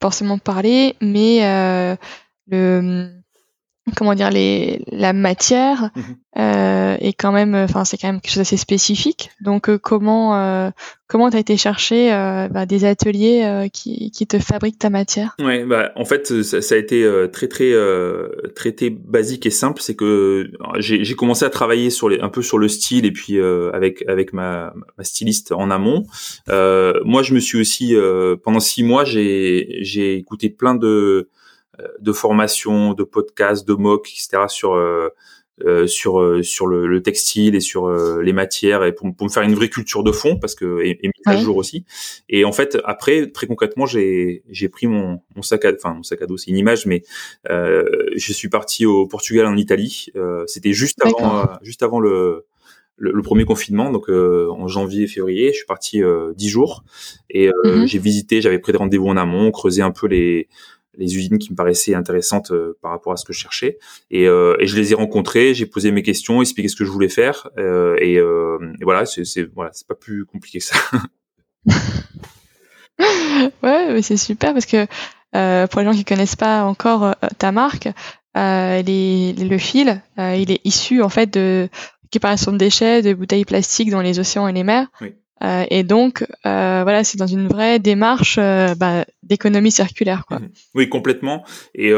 [0.00, 1.96] forcément parlé, mais euh,
[2.46, 3.17] le
[3.96, 6.16] comment dire les la matière mhm.
[6.38, 9.30] euh, est quand même enfin c'est quand même quelque chose d'assez spécifique.
[9.40, 10.70] Donc euh, comment euh,
[11.06, 15.34] comment t'as été chercher euh, bah, des ateliers euh, qui, qui te fabriquent ta matière?
[15.38, 17.72] Ouais bah en fait ça, ça a été très très
[18.54, 19.80] traité basique et simple.
[19.82, 23.40] C'est que j'ai commencé à travailler sur les un peu sur le style et puis
[23.72, 26.04] avec avec ma, ma styliste en amont.
[26.48, 27.94] Moi je me suis aussi
[28.44, 31.28] pendant six mois j'ai j'ai écouté plein de
[32.00, 34.44] de formation, de podcasts, de mock, etc.
[34.48, 35.10] sur euh,
[35.66, 39.54] euh, sur sur le, textile et sur les matières et pour, pour, me faire une
[39.54, 41.84] vraie culture de fond parce que et, et à jour aussi
[42.28, 46.04] et en fait après très concrètement j'ai j'ai pris mon, mon sac à enfin mon
[46.04, 47.02] sac à dos c'est une image mais
[47.50, 52.46] euh, je suis parti au Portugal en Italie euh, c'était juste avant juste avant le
[53.00, 56.02] le, premier confinement, donc en janvier février, je suis parti
[56.34, 56.82] dix jours
[57.30, 57.86] et mm-hmm.
[57.86, 60.48] j'ai visité, j'avais pris des rendez-vous en amont, creusé un peu les
[60.98, 63.78] les usines qui me paraissaient intéressantes euh, par rapport à ce que je cherchais.
[64.10, 66.90] Et, euh, et je les ai rencontrés, j'ai posé mes questions, expliqué ce que je
[66.90, 67.48] voulais faire.
[67.56, 69.22] Euh, et, et, voilà, c'est
[69.54, 70.76] voilà, c'est pas plus compliqué que ça.
[73.62, 74.86] ouais, mais c'est super parce que
[75.66, 77.88] pour les gens qui connaissent pas encore ta marque,
[78.34, 81.68] les, le fil, il est issu en fait de
[82.04, 84.88] récupération de déchets, de bouteilles plastiques dans les océans et les mers.
[85.00, 85.14] Oui.
[85.70, 90.24] Et donc, voilà, c'est dans une vraie démarche bah, d'économie circulaire.
[90.26, 90.40] Quoi.
[90.40, 90.48] Mhm.
[90.74, 91.44] Oui, complètement.
[91.74, 91.92] Et,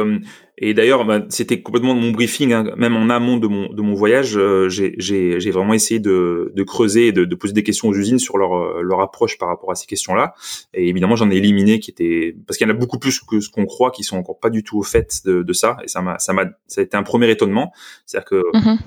[0.59, 3.95] et d'ailleurs, bah, c'était complètement mon briefing, hein, même en amont de mon, de mon
[3.95, 4.38] voyage,
[4.69, 8.37] j'ai vraiment essayé de, de creuser et de, de, poser des questions aux usines sur
[8.37, 10.35] leur, leur approche par rapport à ces questions-là.
[10.75, 13.40] Et évidemment, j'en ai éliminé qui étaient parce qu'il y en a beaucoup plus que
[13.40, 15.77] ce qu'on croit qui sont encore pas du tout au fait de, de ça.
[15.85, 17.73] Et ça m'a ça m'a ça a été un premier étonnement.
[18.07, 18.79] C'est-à-dire que mhm.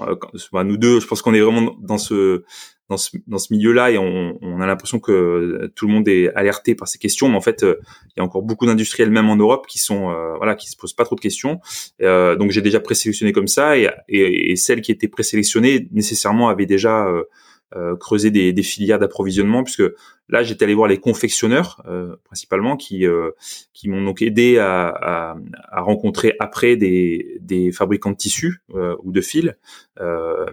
[0.52, 2.44] bah, nous deux, je pense qu'on est vraiment dans ce
[2.90, 6.34] dans ce, dans ce milieu-là et on, on a l'impression que tout le monde est
[6.36, 9.30] alerté par ces questions, mais en fait, euh, il y a encore beaucoup d'industriels, même
[9.30, 11.60] en Europe, qui sont euh, voilà, qui se posent pas trop de questions.
[12.02, 16.50] Euh, donc j'ai déjà présélectionné comme ça et, et, et, celles qui étaient présélectionnées nécessairement
[16.50, 17.08] avaient déjà
[17.76, 19.82] euh, creuser des, des filières d'approvisionnement puisque
[20.30, 23.32] là j'étais allé voir les confectionneurs euh, principalement qui euh,
[23.74, 25.38] qui m'ont donc aidé à, à,
[25.72, 29.56] à, rencontrer après des, des fabricants de tissus ou de fils.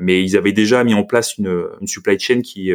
[0.00, 2.72] Mais ils avaient déjà mis en place une, une supply chain qui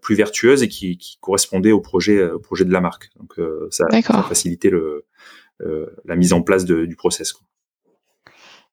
[0.00, 3.10] plus vertueuse et qui, qui, correspondait au projet au projet de la marque.
[3.20, 3.34] Donc
[3.70, 5.04] ça, ça, a facilité le
[6.04, 7.46] la mise en place de, du process quoi.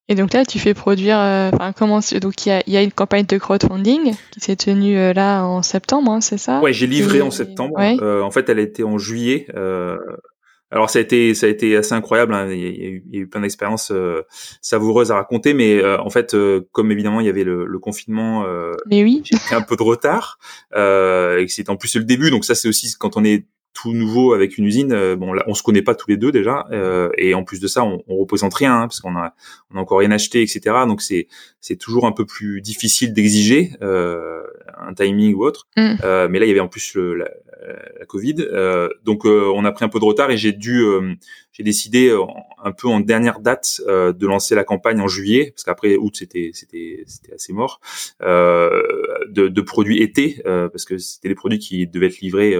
[0.08, 1.18] Et donc là, tu fais produire.
[1.18, 4.56] Euh, enfin, comment Donc il y a, y a, une campagne de crowdfunding qui s'est
[4.56, 6.60] tenue euh, là en septembre, hein, c'est ça?
[6.60, 7.76] Ouais, j'ai livré en septembre.
[7.78, 9.46] Euh, en fait, elle a été en juillet.
[10.70, 12.34] alors ça a été ça a été assez incroyable.
[12.34, 12.48] Hein.
[12.50, 13.92] Il, y a eu, il, y a eu, plein d'expériences
[14.60, 16.36] savoureuses à raconter, mais en fait,
[16.72, 18.44] comme évidemment il y avait le, le confinement,
[18.90, 20.38] mais oui, j'ai pris un peu de retard.
[20.74, 24.34] et c'est en plus le début, donc ça c'est aussi quand on est tout nouveau
[24.34, 24.92] avec une usine.
[24.92, 27.60] Euh, bon, là, on se connaît pas tous les deux déjà, euh, et en plus
[27.60, 29.34] de ça, on, on représente rien hein, parce qu'on a,
[29.70, 30.60] on a encore rien acheté, etc.
[30.86, 31.28] Donc c'est,
[31.60, 34.42] c'est toujours un peu plus difficile d'exiger euh,
[34.78, 35.68] un timing ou autre.
[35.76, 35.94] Mm.
[36.02, 37.30] Euh, mais là, il y avait en plus le, la,
[37.98, 40.84] la Covid, euh, donc on a pris un peu de retard et j'ai dû,
[41.52, 42.12] j'ai décidé
[42.64, 46.50] un peu en dernière date de lancer la campagne en juillet parce qu'après août c'était,
[46.54, 47.80] c'était, c'était assez mort,
[48.20, 52.56] de, de produits été parce que c'était les produits qui devaient être livrés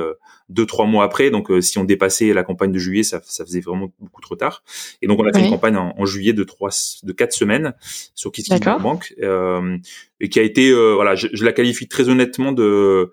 [0.49, 1.31] deux trois mois après.
[1.31, 4.37] Donc euh, si on dépassait la campagne de juillet, ça, ça faisait vraiment beaucoup trop
[4.37, 4.63] tard.
[5.03, 6.71] Et donc on a fait une campagne en, juillet de trois
[7.03, 7.75] de quatre semaines
[8.15, 9.79] sur KissKissBankBank euh,
[10.21, 13.13] et qui a été euh, voilà, je, je, la qualifie très honnêtement de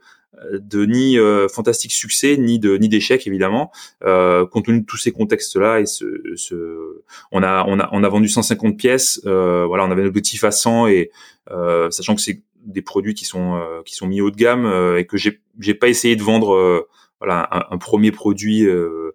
[0.53, 3.71] de ni euh, fantastique succès ni de ni d'échec évidemment
[4.05, 7.89] euh, compte tenu de tous ces contextes là et ce, ce on a on a
[7.91, 11.11] on a vendu 150 pièces euh, voilà on avait un objectif à 100 et
[11.89, 15.17] sachant que c'est des produits qui sont qui sont mis haut de gamme et que
[15.17, 16.87] j'ai j'ai pas essayé de vendre
[17.19, 19.11] voilà un, premier produit euh,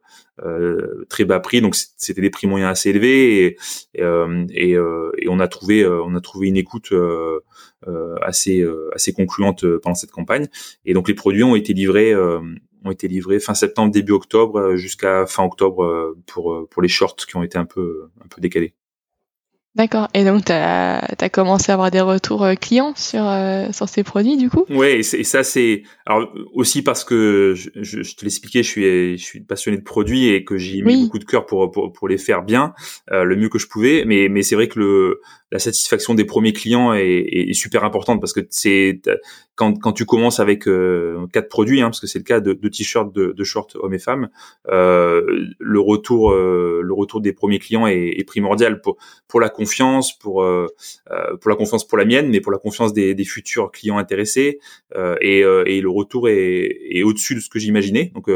[1.08, 3.56] très bas prix, donc c'était des prix moyens assez élevés et,
[3.94, 6.92] et on a trouvé on a trouvé une écoute
[8.20, 10.48] assez assez concluante pendant cette campagne
[10.84, 15.26] et donc les produits ont été livrés ont été livrés fin septembre début octobre jusqu'à
[15.26, 18.74] fin octobre pour pour les shorts qui ont été un peu un peu décalés.
[19.76, 20.08] D'accord.
[20.14, 24.04] Et donc, tu as, commencé à avoir des retours euh, clients sur, euh, sur ces
[24.04, 24.64] produits, du coup?
[24.70, 25.82] Oui, et, ça, c'est...
[26.06, 30.28] Alors, aussi parce que, je, je, te l'expliquais, je suis, je suis passionné de produits
[30.28, 32.72] et que j'ai mis beaucoup de cœur pour, pour, pour les faire bien,
[33.10, 34.04] euh, le mieux que je pouvais.
[34.06, 35.20] Mais, mais c'est vrai que le,
[35.52, 39.00] la satisfaction des premiers clients est, est, super importante parce que c'est
[39.54, 42.54] quand, quand tu commences avec euh, quatre produits, hein, parce que c'est le cas de,
[42.54, 44.30] de t-shirts, de, de shorts hommes et femmes,
[44.68, 45.22] euh,
[45.58, 48.96] le retour euh, le retour des premiers clients est, est, primordial pour
[49.28, 50.66] pour la confiance, pour euh,
[51.10, 53.98] euh, pour la confiance pour la mienne, mais pour la confiance des, des futurs clients
[53.98, 54.58] intéressés
[55.20, 58.12] et, et le retour est, est au-dessus de ce que j'imaginais.
[58.14, 58.30] Donc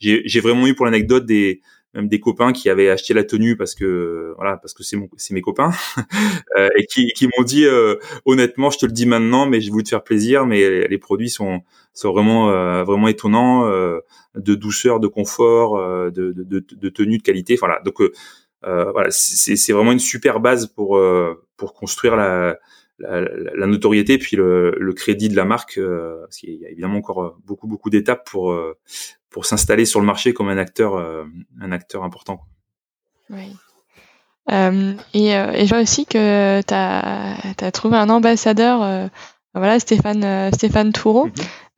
[0.00, 1.60] j'ai vraiment eu pour l'anecdote des
[1.98, 5.08] même des copains qui avaient acheté la tenue parce que voilà parce que c'est mon
[5.16, 5.72] c'est mes copains
[6.56, 9.70] euh, et qui, qui m'ont dit euh, honnêtement je te le dis maintenant mais j'ai
[9.70, 15.00] voulu te faire plaisir mais les produits sont sont vraiment euh, vraiment étonnants de douceur
[15.00, 15.76] de confort
[16.10, 17.56] de, de, de, de, tenue de qualité.
[17.56, 17.80] Voilà.
[17.84, 18.00] Donc
[18.62, 21.00] voilà c'est c'est vraiment une super base pour
[21.56, 22.58] pour construire la
[23.00, 26.98] la, la, notoriété puis le, le, crédit de la marque parce qu'il y a évidemment
[26.98, 28.52] encore beaucoup beaucoup d'étapes pour
[29.38, 31.22] pour s'installer sur le marché comme un acteur, euh,
[31.60, 32.40] un acteur important.
[33.30, 33.54] Oui.
[34.50, 39.06] Euh, et, euh, et, je vois aussi que tu as, trouvé un ambassadeur, euh,
[39.54, 41.26] voilà, Stéphane, Stéphane Toureau,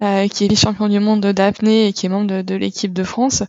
[0.01, 0.31] mhm.
[0.31, 3.43] qui est vice-champion du monde d'apnée et qui est membre de, l'équipe de France.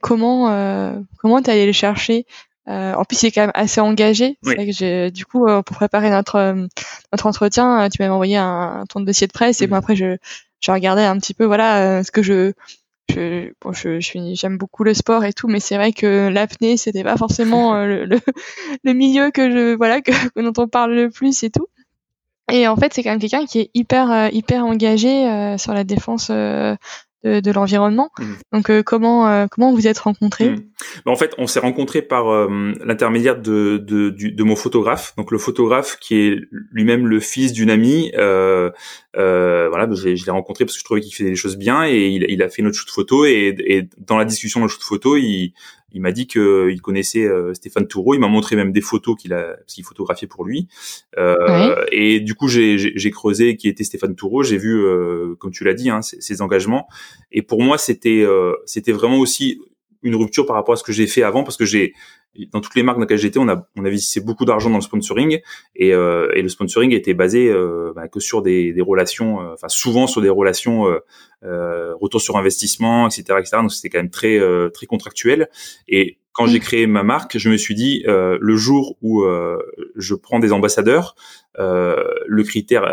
[0.00, 2.24] comment comment tu allé le chercher?
[2.68, 4.38] En plus, il est quand même assez engagé.
[4.44, 6.68] Que du coup, pour préparer notre,
[7.12, 10.18] notre entretien, tu m'avais envoyé un, ton dossier de presse et moi après, je,
[10.60, 12.52] je regardais un petit peu voilà ce que je
[13.10, 16.76] je, bon, je, suis, j'aime beaucoup le sport et tout, mais c'est vrai que l'apnée,
[16.76, 18.20] c'était pas forcément euh, le,
[18.84, 21.66] le, milieu que je, voilà, que, dont on parle le plus et tout.
[22.50, 25.74] Et en fait, c'est quand même quelqu'un qui est hyper, euh, hyper engagé euh, sur
[25.74, 26.30] la défense
[27.24, 28.10] de, de l'environnement.
[28.18, 28.24] Mmh.
[28.52, 30.50] Donc euh, comment euh, comment vous êtes rencontrés?
[30.50, 30.62] Mmh.
[31.04, 35.14] bah, En fait, on s'est rencontrés par euh, l'intermédiaire de, de, de, mon photographe.
[35.16, 36.40] Donc le photographe qui est
[36.72, 38.12] lui-même le fils d'une amie.
[38.14, 38.72] voilà,
[39.14, 42.24] bah, je, l'ai rencontré parce que je trouvais qu'il faisait des choses bien et il,
[42.28, 45.16] il a fait notre shoot photo et, et dans la discussion de notre shoot photo,
[45.16, 45.52] il
[45.92, 48.14] il m'a dit qu'il euh, connaissait euh, Stéphane Toureau.
[48.14, 50.68] Il m'a montré même des photos qu'il a, qu'il photographiait pour lui.
[51.16, 54.42] Euh, Et du coup, j'ai creusé qui était Stéphane Toureau.
[54.42, 56.88] J'ai vu, euh, comme tu l'as dit, hein, ses, ses, engagements.
[57.32, 58.26] Et pour moi, c'était,
[58.66, 59.60] c'était vraiment aussi
[60.02, 61.94] une rupture par rapport à ce que j'ai fait avant, parce que j'ai
[62.52, 64.76] dans toutes les marques dans lesquelles j'étais, on a on a investi beaucoup d'argent dans
[64.76, 65.40] le sponsoring
[65.74, 69.68] et, euh, le sponsoring était basé euh, bah, que sur des, des relations, euh, enfin
[69.68, 70.86] souvent sur des relations
[71.44, 73.56] euh, retour sur investissement, etc., etc.
[73.60, 74.40] Donc c'était quand même très
[74.72, 75.48] très contractuel.
[75.88, 79.24] Et quand j'ai créé ma marque, je me suis dit le jour où
[79.96, 81.16] je prends des ambassadeurs,
[81.56, 82.84] le critère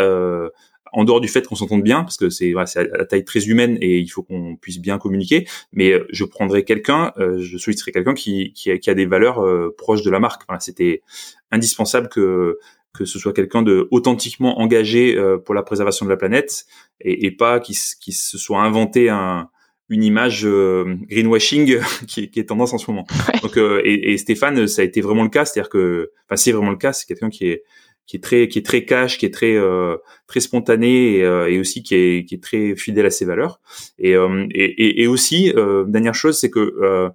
[0.95, 3.47] en dehors du fait qu'on s'entende bien, parce que c'est voilà, à la taille très
[3.47, 7.57] humaine et il faut qu'on puisse bien communiquer, mais euh, je prendrai quelqu'un, euh, je
[7.57, 10.43] solliciterai quelqu'un qui, qui, a, qui, a, des valeurs euh, proches de la marque.
[10.47, 11.03] Voilà, C'était
[11.51, 12.57] indispensable que
[12.93, 16.65] que ce soit quelqu'un de authentiquement engagé pour la préservation de la planète
[17.01, 19.49] et, et pas qui, qui se soit inventé un,
[19.89, 21.77] une image greenwashing
[22.07, 23.05] qui, qui, est tendance en ce moment.
[23.41, 26.71] Donc, et, et, Stéphane, ça a été vraiment le cas, c'est-à-dire que, enfin, c'est vraiment
[26.71, 27.63] le cas, c'est quelqu'un qui est
[28.07, 31.49] qui est très qui est très cash, qui est très euh, très spontané et, euh,
[31.49, 33.59] et, aussi qui est qui est très fidèle à ses valeurs.
[33.97, 35.53] Et euh, et, et, aussi
[35.87, 37.11] dernière chose, c'est que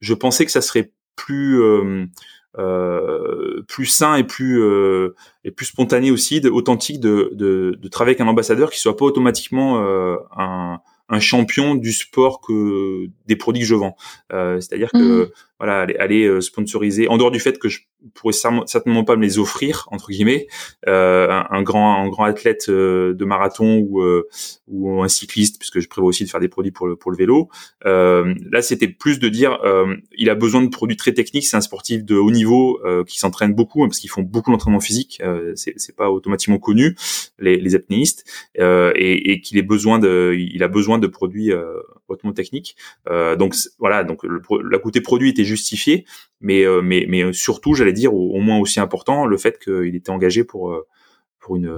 [0.00, 1.60] je pensais que ça serait plus
[3.66, 4.62] plus sain et plus
[5.44, 8.96] et plus spontané aussi, de, authentique de, de, de travailler avec un ambassadeur qui soit
[8.96, 9.78] pas automatiquement
[10.36, 13.96] un un champion du sport que des produits que je vends.
[14.32, 15.30] Euh, C'est-à-dire que mmh.
[15.58, 17.80] Voilà, aller, aller, euh, sponsoriser en dehors du fait que je
[18.12, 20.46] pourrais certainement pas me les offrir entre guillemets,
[20.88, 24.28] euh, un, grand un grand athlète euh, de marathon ou euh,
[24.66, 27.16] ou un cycliste, puisque je prévois aussi de faire des produits pour le pour le
[27.16, 27.48] vélo.
[27.84, 29.58] là, c'était plus de dire,
[30.16, 31.46] il a besoin de produits très techniques.
[31.46, 34.80] C'est un sportif de haut niveau qui s'entraîne beaucoup hein, parce qu'ils font beaucoup d'entraînement
[34.80, 35.22] physique.
[35.54, 36.96] c'est c'est pas automatiquement connu
[37.38, 38.24] les, les apnéistes
[38.58, 42.76] et, et qu'il a besoin de produits euh, hautement techniques.
[43.08, 46.04] Euh, donc voilà, donc le, la côté produit était justifié,
[46.40, 50.10] mais euh, mais mais surtout, j'allais dire au, moins aussi important, le fait qu'il était
[50.10, 50.76] engagé pour
[51.40, 51.74] pour une,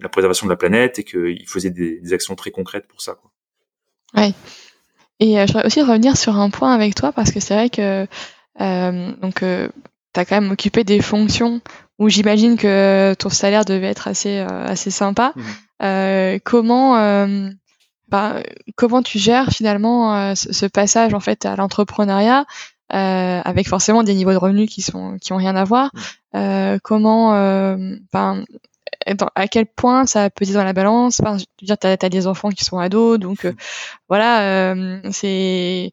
[0.00, 3.14] la préservation de la planète et qu'il faisait des, actions très concrètes pour ça.
[3.14, 3.30] Quoi.
[4.16, 4.32] Ouais.
[5.20, 8.06] Et je voudrais aussi revenir sur un point avec toi parce que c'est vrai que
[9.20, 11.60] donc tu as quand même occupé des fonctions
[11.98, 15.32] où j'imagine que ton salaire devait être assez assez sympa.
[15.36, 16.38] Mmh.
[16.44, 16.96] comment
[18.08, 18.42] ben,
[18.76, 22.44] comment tu gères finalement ce, passage en fait à l'entrepreneuriat
[22.90, 25.90] avec forcément des niveaux de revenus qui sont qui ont rien à voir.
[26.34, 26.78] Mmh.
[26.82, 27.32] comment,
[28.12, 28.44] ben,
[29.34, 31.20] à quel point ça peut dire dans la balance?
[31.20, 33.52] Enfin, je veux dire, t'as as des enfants qui sont ados, donc mmh.
[34.08, 35.92] voilà, c'est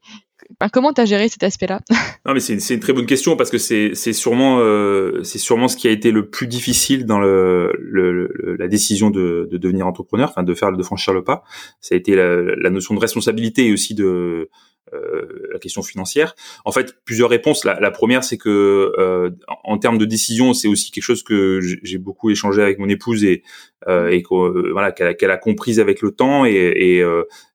[0.72, 1.80] comment tu as géré cet aspect-là?
[2.26, 5.86] Non, mais c'est une très bonne question parce que c'est sûrement euh, sûrement ce qui
[5.86, 10.54] a été le plus difficile dans le, la décision de, de, devenir entrepreneur, enfin de
[10.54, 11.44] faire de franchir le pas.
[11.80, 14.50] Ça a été la notion de responsabilité et aussi de
[14.94, 16.36] euh, la question financière.
[16.64, 17.64] En fait, plusieurs réponses.
[17.64, 19.30] La, la première, c'est que euh,
[19.64, 23.24] en termes de décision, c'est aussi quelque chose que j'ai beaucoup échangé avec mon épouse
[23.24, 23.42] et
[23.88, 27.04] euh, et que, voilà qu'elle a comprise avec le temps et, et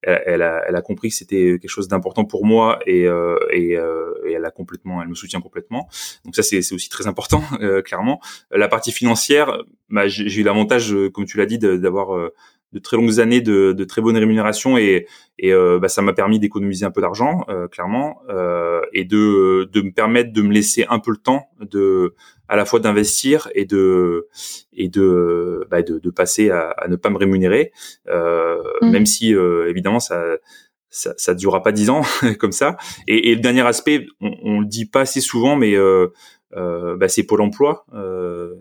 [0.04, 3.06] elle, a, elle a compris que c'était quelque chose d'important pour moi et,
[3.52, 5.90] et, et, elle a complètement, elle me soutient complètement.
[6.26, 7.44] Donc ça, c'est aussi très important,
[7.86, 8.22] clairement.
[8.52, 12.32] La partie financière, bah, j'ai eu l'avantage, comme tu l'as dit, d'avoir
[12.74, 15.08] de très longues années de, de très bonnes rémunérations et,
[15.40, 19.70] et euh, bah, ça m'a permis d'économiser un peu d'argent euh, clairement euh, et de,
[19.72, 22.16] de me permettre de me laisser un peu le temps de
[22.48, 24.28] à la fois d'investir et de
[24.74, 27.72] et de bah, de, de, passer à, à, ne pas me rémunérer
[28.08, 28.90] mmh.
[28.90, 30.38] même si évidemment ça
[30.92, 32.04] ça, ça durera pas dix ans
[32.40, 32.78] comme ça.
[33.08, 36.08] Et, et, le dernier aspect, on, on le dit pas assez souvent, mais euh,
[36.56, 37.86] euh, bah, c'est Pôle Emploi.
[37.94, 38.56] Euh,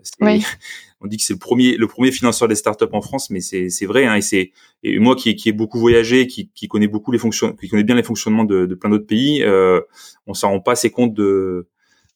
[1.01, 3.85] On dit que c'est le premier, le premier financeur des startups en France, mais c'est,
[3.85, 4.05] vrai.
[4.05, 4.51] Hein, et c'est
[4.83, 7.95] moi qui, qui ai beaucoup voyagé, qui, qui connais beaucoup les fonctions, qui connais bien
[7.95, 9.81] les fonctionnements de, de plein d'autres pays, euh,
[10.27, 11.67] on s'en rend pas assez compte de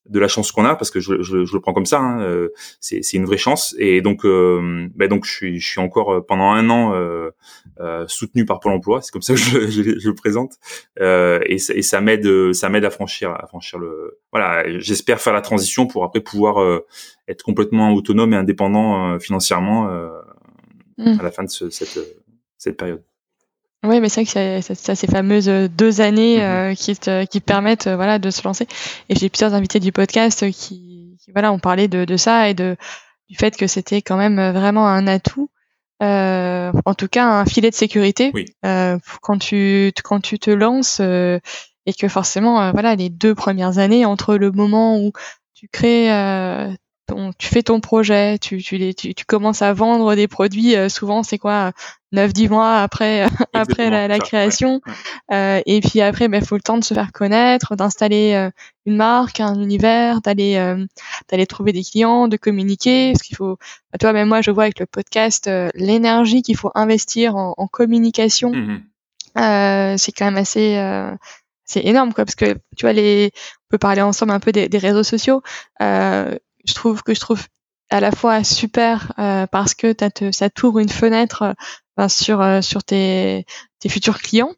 [0.07, 2.21] de la chance qu'on a parce que je, je, je, le prends comme ça hein,
[2.21, 6.13] euh, c'est une vraie chance et donc euh, bah donc je suis je suis encore
[6.13, 7.31] euh, pendant un an euh,
[8.07, 9.67] soutenu par Pôle Emploi c'est comme ça que je,
[9.99, 10.53] je, le présente
[10.99, 15.41] et, et ça m'aide ça m'aide à franchir à franchir le voilà j'espère faire la
[15.41, 16.81] transition pour après pouvoir
[17.27, 19.85] être complètement autonome et indépendant financièrement
[20.97, 21.19] mmh.
[21.19, 21.99] à la fin de ce, cette
[22.57, 23.03] cette période
[23.85, 26.43] oui, mais c'est vrai que ça, ces fameuses euh, deux années mhm.
[26.43, 26.97] euh, qui,
[27.29, 28.67] qui permettent euh, voilà de se lancer.
[29.09, 32.53] Et j'ai plusieurs invités du podcast qui, qui voilà ont parlé de, de, ça et
[32.53, 32.75] de
[33.29, 35.49] du fait que c'était quand même vraiment un atout,
[36.03, 38.45] euh, en tout cas un filet de sécurité oui.
[38.65, 44.05] euh, quand tu quand tu te lances et que forcément voilà les deux premières années
[44.05, 45.11] entre le moment où
[45.55, 46.09] tu crées
[47.37, 51.23] tu fais ton projet, tu, tu, tu, tu, commences à vendre des produits, euh, souvent
[51.23, 51.71] c'est quoi
[52.13, 54.81] 9-10 mois après après la, création.
[55.31, 58.49] Euh, et puis après, il ben, faut le temps de se faire connaître, d'installer euh,
[58.85, 60.55] une marque, un univers, d'aller
[61.29, 63.11] d'aller trouver des clients, de communiquer.
[63.11, 63.57] Parce qu'il faut,
[63.91, 67.67] bah, toi même moi, je vois avec le podcast l'énergie qu'il faut investir en, en
[67.67, 68.51] communication.
[68.51, 68.81] Mmh
[69.97, 70.77] c'est quand même assez
[71.65, 74.69] c'est énorme quoi parce que tu vois les on peut parler ensemble un peu des,
[74.69, 75.41] des réseaux sociaux
[75.81, 77.43] euh, je trouve que je trouve
[77.89, 81.55] à la fois super euh, parce que te, ça t'ouvre une fenêtre
[81.99, 83.45] euh, sur euh, sur tes,
[83.79, 84.51] tes futurs clients,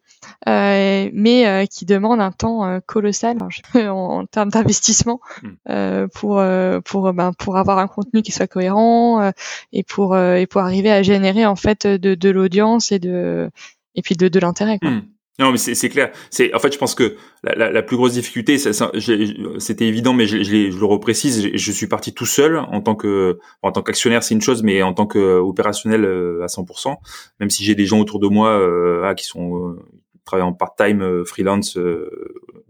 [0.47, 3.37] euh, mais qui demande un temps colossal
[3.75, 6.07] en, en, termes d'investissement hmm.
[6.13, 6.41] pour
[6.85, 9.31] pour ben, pour avoir un contenu qui soit cohérent
[9.71, 13.51] et pour et pour arriver à générer en fait de, de l'audience et de
[13.95, 14.79] et puis de, de l'intérêt.
[14.81, 15.01] Hmm.
[15.39, 16.11] Non, mais c'est clair.
[16.31, 20.25] C'est en fait, je pense que la, la, la plus grosse difficulté, c'était évident, mais
[20.25, 21.51] je, je, je, le reprécise.
[21.53, 24.81] Je, suis parti tout seul en tant que en tant qu'actionnaire, c'est une chose, mais
[24.81, 26.95] en tant qu'opérationnel euh, à 100%.
[27.39, 29.79] Même si j'ai des gens autour de moi euh, ah, qui sont euh,
[30.25, 31.77] travaillent en part-time, euh, freelance,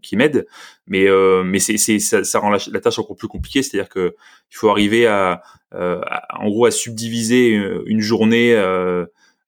[0.01, 0.45] qui m'aident,
[0.88, 1.08] mais
[1.45, 3.63] mais c'est ça, ça rend la, tâche encore plus compliquée.
[3.63, 4.13] C'est-à-dire que
[4.51, 7.53] il faut arriver à, à, en gros à subdiviser
[7.86, 8.53] une, journée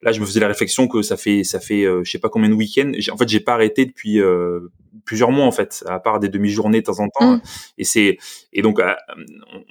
[0.02, 2.30] là je me faisais la réflexion que ça fait ça fait euh, je sais pas
[2.30, 4.72] combien de week-ends en fait j'ai pas arrêté depuis euh,
[5.06, 7.42] plusieurs mois en fait à part des demi-journées de temps en temps mm.
[7.78, 8.18] et c'est
[8.54, 8.94] et donc euh,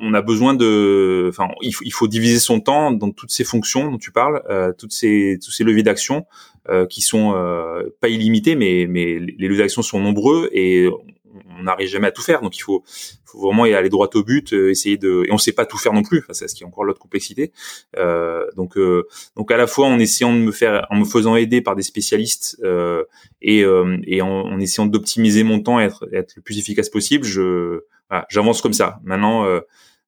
[0.01, 3.45] on a besoin de enfin il faut, il faut diviser son temps dans toutes ces
[3.45, 4.43] fonctions dont tu parles
[4.79, 6.27] toutes ces tous ces leviers d'action
[6.91, 7.33] qui sont
[8.01, 10.87] pas illimités mais mais les leviers d'action sont nombreux et
[11.59, 12.41] on n'arrive jamais à tout faire.
[12.41, 12.85] Donc il faut,
[13.25, 15.79] faut vraiment y aller droit au but, euh, essayer de, et on sait pas tout
[15.79, 16.19] faire non plus.
[16.19, 17.53] Enfin, c'est ce qui est encore l'autre complexité.
[17.97, 21.37] Euh, donc, euh, donc à la fois en essayant de me faire, en me faisant
[21.37, 23.05] aider par des spécialistes euh,
[23.43, 23.65] et,
[24.05, 27.81] et en, en, essayant d'optimiser mon temps, et être, être le plus efficace possible, je,
[28.09, 29.01] voilà, j'avance comme ça.
[29.05, 29.47] Maintenant.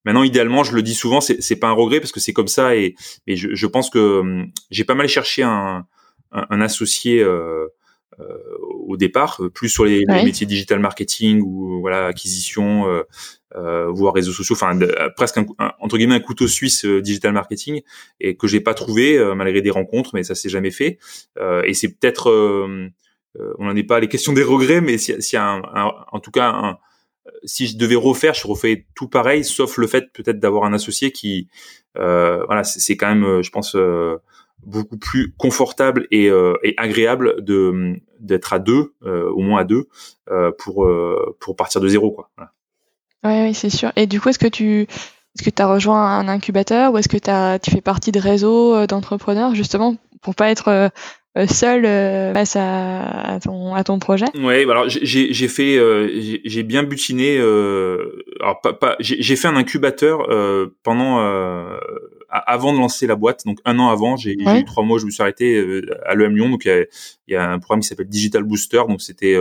[0.07, 2.49] Maintenant, idéalement, je le dis souvent, c'est, c'est pas un regret parce que c'est comme
[2.49, 2.95] ça et,
[3.27, 5.87] et je, je pense que hum, j'ai pas mal cherché un,
[6.33, 7.67] un, un associé euh,
[8.21, 8.39] euh,
[8.91, 13.03] au départ, euh, plus sur les, métiers digital marketing ou voilà acquisition, euh,
[13.55, 14.79] euh, voire réseaux sociaux, enfin
[15.17, 15.47] presque un,
[15.81, 17.83] entre guillemets un couteau suisse digital marketing
[18.21, 20.99] et que j'ai pas trouvé malgré des rencontres, mais ça s'est jamais fait.
[21.65, 25.37] et c'est peut-être, on n'en est pas à les questions des regrets, mais s'il y
[25.37, 26.79] a un, en tout cas un,
[27.45, 31.11] si je devais refaire, je refais tout pareil, sauf le fait peut-être d'avoir un associé
[31.13, 31.49] qui,
[31.99, 33.77] euh, voilà, c'est quand même, je pense,
[34.65, 39.89] beaucoup plus confortable et, et agréable de d'être à deux, au moins à deux,
[40.59, 40.89] pour
[41.39, 42.31] pour partir de zéro quoi.
[42.37, 42.53] Voilà.
[43.23, 43.93] Ouais, oui, c'est sûr.
[43.97, 47.09] Et du coup, est-ce que tu est-ce que tu as rejoint un incubateur ou est-ce
[47.09, 50.91] que tu fais partie de réseaux d'entrepreneurs justement pour pas être
[51.39, 54.25] euh, seul euh, face à, ton, à ton projet?
[54.35, 56.09] Ouais, bah alors j'ai j'ai fait euh,
[56.45, 57.39] j'ai bien butiné.
[57.39, 60.27] alors pas, pas j'ai fait un incubateur
[60.83, 61.21] pendant
[62.31, 65.11] avant de lancer la boîte, donc un an avant, j'ai eu trois mois, je me
[65.11, 66.85] suis arrêté à l'EM Lyon, donc il y a,
[67.29, 69.37] y a, un programme qui s'appelle Digital Booster, donc c'était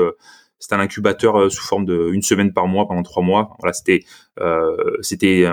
[0.59, 3.55] c'était un incubateur sous forme de une semaine par mois pendant trois mois.
[3.59, 4.03] Voilà, c'était
[4.41, 5.47] euh, c'était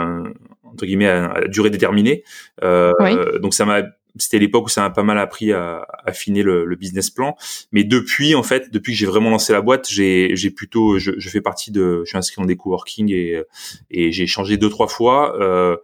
[0.65, 2.25] entre guillemets à, durée déterminée.
[2.63, 3.83] Euh, Donc ça m'a
[4.19, 7.37] c'était l'époque où ça m'a pas mal appris à, affiner le, le, business plan.
[7.73, 11.13] Mais depuis, en fait, depuis que j'ai vraiment lancé la boîte, j'ai, j'ai plutôt, je,
[11.19, 13.43] je, fais partie de, je suis inscrit dans des coworking et,
[13.91, 15.37] et j'ai changé deux trois fois.
[15.39, 15.77] Euh, euh,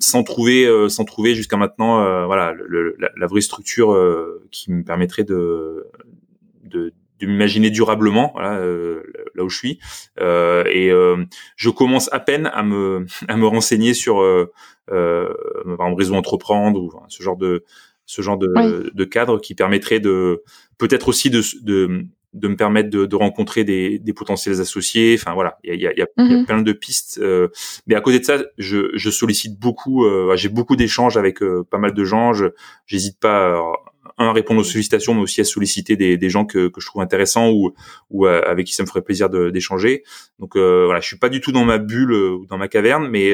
[0.00, 4.42] sans trouver euh, sans trouver jusqu'à maintenant euh, voilà le, la, la, vraie structure euh,
[4.50, 5.86] qui me permettrait de
[6.64, 9.02] de, de m'imaginer durablement voilà euh,
[9.34, 9.78] là où je suis.
[10.20, 10.90] Euh, et
[11.56, 14.46] je commence à peine à me à me renseigner sur euh,
[14.88, 17.64] par exemple réseau entreprendre ou ce genre de
[18.06, 20.42] ce genre de, de cadre qui permettrait de
[20.78, 25.16] peut-être aussi de, de de me permettre de, de rencontrer des, des, potentiels associés.
[25.18, 27.18] Enfin voilà, il y a, y, a, y a, plein de pistes.
[27.22, 27.48] Euh,
[27.86, 30.04] mais à côté de ça, je, je sollicite beaucoup.
[30.04, 32.32] Euh, j'ai beaucoup d'échanges avec euh, pas mal de gens.
[32.32, 32.46] Je
[32.86, 33.60] j'hésite pas
[34.18, 36.86] un à répondre aux sollicitations, mais aussi à solliciter des, des gens que, que je
[36.86, 37.72] trouve intéressants ou
[38.10, 40.02] ou avec qui ça me ferait plaisir d'échanger.
[40.38, 43.32] Donc voilà, je suis pas du tout dans ma bulle ou dans ma caverne, mais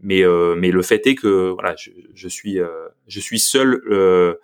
[0.00, 3.82] mais euh, mais le fait est que voilà, je, je suis euh, je suis seul
[3.90, 4.34] euh,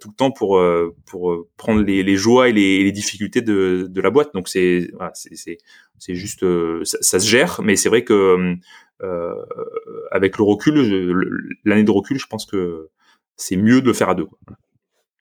[0.00, 0.60] tout le temps pour
[1.06, 4.32] pour prendre les, les joies et les, les, difficultés de, de la boîte.
[4.34, 5.58] Donc c'est voilà, c'est
[5.98, 6.44] c'est juste
[6.84, 8.56] ça, ça, se gère, mais c'est vrai que
[9.02, 9.34] euh,
[10.10, 12.88] avec le recul, l'année de recul, je pense que
[13.36, 14.24] c'est mieux de le faire à deux.
[14.24, 14.38] Quoi.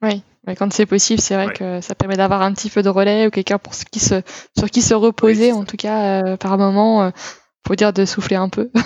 [0.02, 0.24] Oui,
[0.58, 3.32] quand c'est possible, c'est vrai que ça permet d'avoir un petit peu de relais ou
[3.32, 4.22] quelqu'un pour qui se
[4.58, 7.12] sur qui se reposer, en tout cas euh, par moment.
[7.68, 8.70] faut dire de souffler un peu.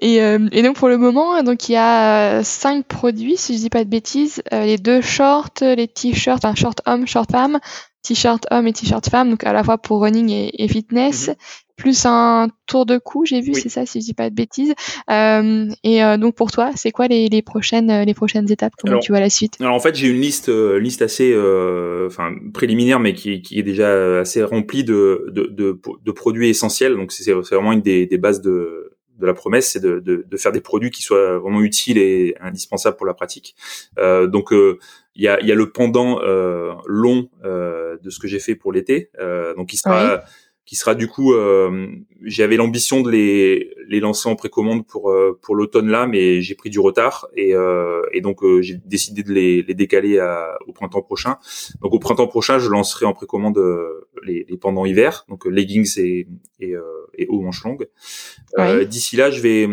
[0.00, 3.58] Et, euh, et, donc pour le moment, donc il y a cinq produits, si je
[3.58, 7.58] dis pas de bêtises, euh, les deux shorts, les t-shirts, un short homme, short femme,
[8.02, 11.34] t-shirt homme et t-shirt femme, donc à la fois pour running et, fitness, mhm.
[11.76, 14.72] plus un tour de cou, j'ai vu, c'est ça, si je dis pas de bêtises.
[15.10, 18.74] Euh, et euh, donc pour toi, c'est quoi les, les, prochaines les prochaines étapes?
[18.78, 19.54] Comment tu vois la suite?
[19.58, 21.34] Alors en fait, j'ai une liste liste assez,
[22.06, 26.94] enfin préliminaire, mais qui, qui est déjà assez remplie de de, de, de produits essentiels.
[26.94, 30.36] Donc c'est vraiment une des, des bases de de la promesse, c'est de, de, de,
[30.36, 33.54] faire des produits qui soient vraiment utiles et indispensables pour la pratique.
[33.98, 34.78] Euh, donc euh,
[35.14, 38.54] il y, a, y, a, le pendant euh, long euh, de ce que j'ai fait
[38.54, 40.22] pour l'été, euh, donc il sera
[40.64, 41.86] qui sera du coup, euh,
[42.22, 46.54] j'avais l'ambition de les, les lancer en précommande pour euh, pour l'automne là, mais j'ai
[46.54, 50.74] pris du retard et, euh, et donc j'ai décidé de les, les décaler à, au
[50.74, 51.38] printemps prochain.
[51.80, 53.58] Donc au printemps prochain, je lancerai en précommande
[54.28, 56.28] les, les pendant hiver, donc leggings et
[56.60, 56.74] et,
[57.14, 57.88] et hauts manches longues.
[58.86, 59.68] D'ici là, je vais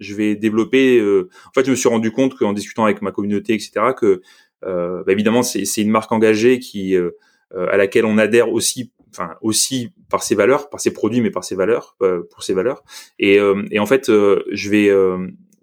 [0.00, 1.00] je vais développer.
[1.00, 4.22] en fait, je me suis rendu compte qu'en discutant avec ma communauté, etc., que
[4.62, 9.92] bah, évidemment c'est c'est une marque engagée qui à laquelle on adhère aussi enfin aussi
[10.10, 12.82] par ses valeurs, par ses produits, mais par ses valeurs, euh, pour ses valeurs.
[13.18, 14.88] Et, euh, et en fait, euh, je vais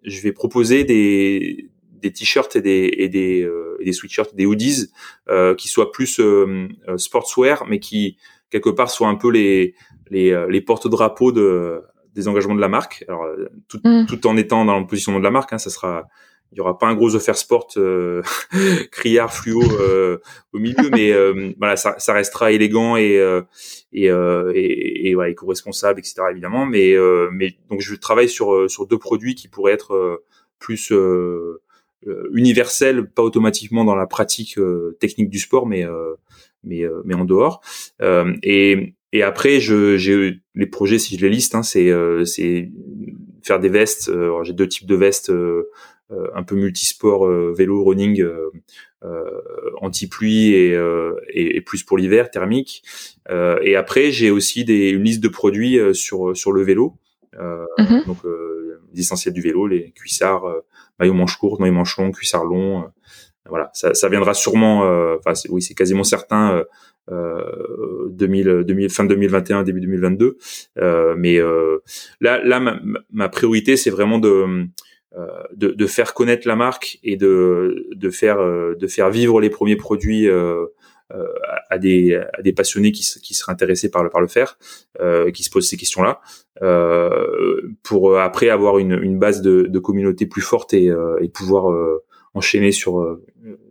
[0.03, 1.69] je vais proposer des
[2.01, 3.49] des t-shirts et des et des,
[3.83, 4.91] des sweatshirts, des hoodies
[5.57, 6.21] qui soient plus
[6.97, 8.17] sportswear, mais qui
[8.49, 9.75] quelque part soient un peu les
[10.09, 11.81] les, les porte-drapeaux de
[12.13, 13.05] des engagements de la marque.
[13.07, 13.25] Alors
[13.67, 14.05] tout, mmh.
[14.07, 16.07] tout en étant dans le positionnement de la marque, hein, ça sera
[16.51, 18.21] il y aura pas un gros offer sport euh,
[18.91, 20.17] criard fluo euh,
[20.53, 23.41] au milieu mais euh, voilà ça, ça, restera élégant et euh,
[23.93, 26.95] et, euh, et, et voilà, éco-responsable etc évidemment mais
[27.31, 30.23] mais donc je travaille sur sur deux produits qui pourraient être
[30.59, 30.93] plus
[32.33, 34.57] universels pas automatiquement dans la pratique
[34.99, 35.85] technique du sport mais
[36.63, 37.61] mais mais en dehors
[38.43, 41.91] et et après, je, j'ai les projets, si je les liste, hein, c'est,
[42.23, 42.71] c'est
[43.43, 44.09] faire des vestes.
[44.43, 45.29] j'ai deux types de vestes
[46.11, 48.51] euh, un peu multisport euh, vélo running euh,
[49.81, 50.77] anti-pluie et,
[51.29, 52.83] et, plus pour l'hiver thermique.
[53.29, 56.97] et après, j'ai aussi des, une liste de produits sur sur le vélo.
[57.33, 58.05] Mm-hmm.
[58.05, 58.17] Donc
[58.93, 60.53] les essentiels du vélo, les cuissards,
[60.99, 62.85] maillot manche courte, maillot manche long, cuissards longs.
[63.47, 64.81] voilà, ça, ça viendra sûrement.
[65.17, 66.63] Enfin, oui, c'est quasiment certain.
[67.09, 70.37] Euh, 2000, 2000, fin 2021, début 2022.
[70.77, 71.79] Euh, mais euh,
[72.19, 72.79] là, là, ma,
[73.11, 74.67] ma priorité, c'est vraiment de
[75.17, 79.41] euh, de, de, faire connaître la marque et de, de faire euh, de faire vivre
[79.41, 80.67] les premiers produits euh,
[81.69, 82.19] à, des,
[82.55, 84.57] passionnés qui, seraient intéressés par le, faire,
[85.33, 86.21] qui se posent ces questions-là,
[87.83, 90.91] pour après avoir une, base de, communauté plus forte et,
[91.33, 91.73] pouvoir
[92.33, 93.19] enchaîner sur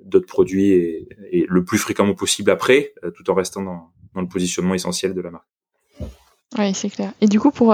[0.04, 5.14] d'autres produits et, le plus fréquemment possible après, tout en restant dans, le positionnement essentiel
[5.14, 5.46] de la marque.
[6.58, 7.12] Oui, c'est clair.
[7.20, 7.72] Et du coup, pour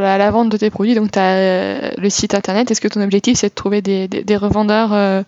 [0.00, 3.00] la, vente de tes produits, donc tu as euh, le site internet, est-ce que ton
[3.00, 5.22] objectif c'est de trouver des, revendeurs, euh,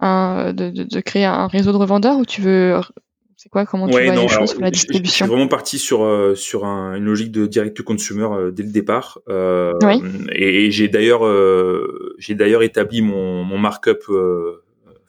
[0.00, 2.80] un, de, de, créer un réseau de revendeurs ou tu veux
[3.36, 6.02] c'est quoi comment tu vois les choses pour la distribution Je suis vraiment parti sur
[6.02, 9.18] euh, sur un, une logique de direct to consumer dès le départ.
[9.28, 10.02] oui.
[10.32, 11.22] Et, j'ai d'ailleurs
[12.18, 14.04] j'ai d'ailleurs établi mon, mon markup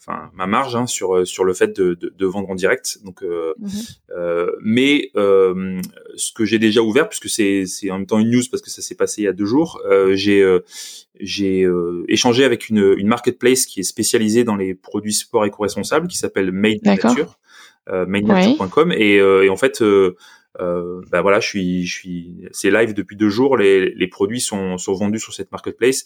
[0.03, 2.97] enfin ma marge hein, sur euh, sur le fait de, de, de vendre en direct.
[3.05, 3.69] Donc, euh, mhm.
[4.17, 5.79] euh, mais euh,
[6.15, 8.71] ce que j'ai déjà ouvert, puisque c'est c'est en même temps une news parce que
[8.71, 10.43] ça s'est passé il y a deux jours, euh, j'ai
[11.19, 11.67] j'ai
[12.07, 16.51] échangé avec une, une marketplace qui est spécialisée dans les produits sport éco-responsables, qui s'appelle
[16.51, 17.37] Made Nature,
[17.89, 19.83] euh, madenature.com, et, et en fait
[20.59, 23.57] euh, bah voilà, je suis, je suis, c'est live depuis deux jours.
[23.57, 26.03] Les, les produits sont, sont vendus sur cette marketplace.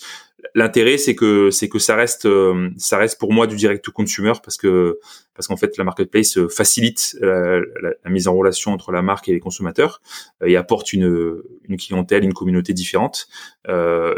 [0.53, 3.91] L'intérêt, c'est que, c'est que ça reste, euh, ça reste pour moi du direct to
[3.91, 4.99] consumer parce que,
[5.33, 9.27] parce qu'en fait, la marketplace euh, facilite la, la, mise en relation entre la marque
[9.27, 10.01] et les consommateurs
[10.45, 13.27] et apporte une, une clientèle, une communauté différente.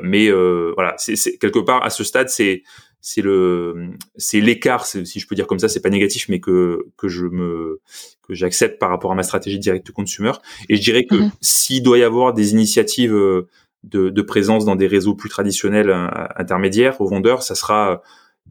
[0.04, 2.64] mais voilà, c'est quelque part à ce stade, c'est
[3.02, 6.88] c'est le c'est l'écart si je peux dire comme ça c'est pas négatif mais que
[6.98, 7.80] que je me
[8.22, 10.34] que j'accepte par rapport à ma stratégie direct consumer
[10.70, 11.32] et je dirais que mhm.
[11.42, 13.48] s'il doit y avoir des initiatives euh,
[13.84, 18.02] de, de, présence dans des réseaux plus traditionnels euh, intermédiaires aux vendeurs ça sera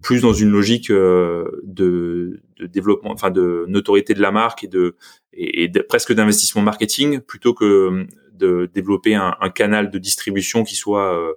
[0.02, 4.68] plus dans une logique euh, de, de développement enfin de notoriété de la marque et
[4.68, 4.96] de
[5.32, 11.14] et, presque d'investissement marketing plutôt que de développer un, un, canal de distribution qui soit
[11.18, 11.32] euh,